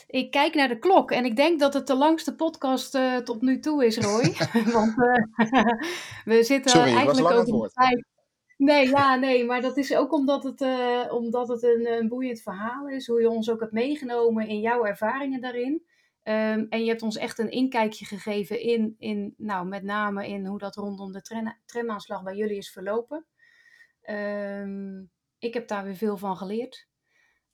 [0.07, 3.43] Ik kijk naar de klok en ik denk dat het de langste podcast uh, tot
[3.43, 4.35] nu toe is, Roy.
[4.73, 5.25] Want uh,
[6.35, 8.05] we zitten Sorry, eigenlijk over de tijd.
[8.57, 12.41] Nee, ja, nee, maar dat is ook omdat het, uh, omdat het een, een, boeiend
[12.41, 13.07] verhaal is.
[13.07, 15.73] Hoe je ons ook hebt meegenomen in jouw ervaringen daarin.
[16.23, 20.47] Um, en je hebt ons echt een inkijkje gegeven in, in nou, met name in
[20.47, 23.27] hoe dat rondom de tramaanslag bij jullie is verlopen.
[24.11, 26.89] Um, ik heb daar weer veel van geleerd.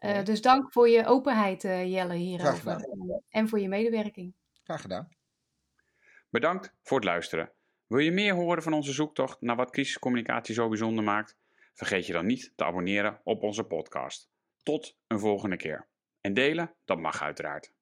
[0.00, 2.88] Uh, dus dank voor je openheid, uh, Jelle, hierover.
[3.28, 4.34] En voor je medewerking.
[4.62, 5.08] Graag gedaan.
[6.30, 7.52] Bedankt voor het luisteren.
[7.86, 11.36] Wil je meer horen van onze zoektocht naar wat crisiscommunicatie zo bijzonder maakt?
[11.74, 14.30] Vergeet je dan niet te abonneren op onze podcast.
[14.62, 15.88] Tot een volgende keer.
[16.20, 17.72] En delen, dat mag uiteraard.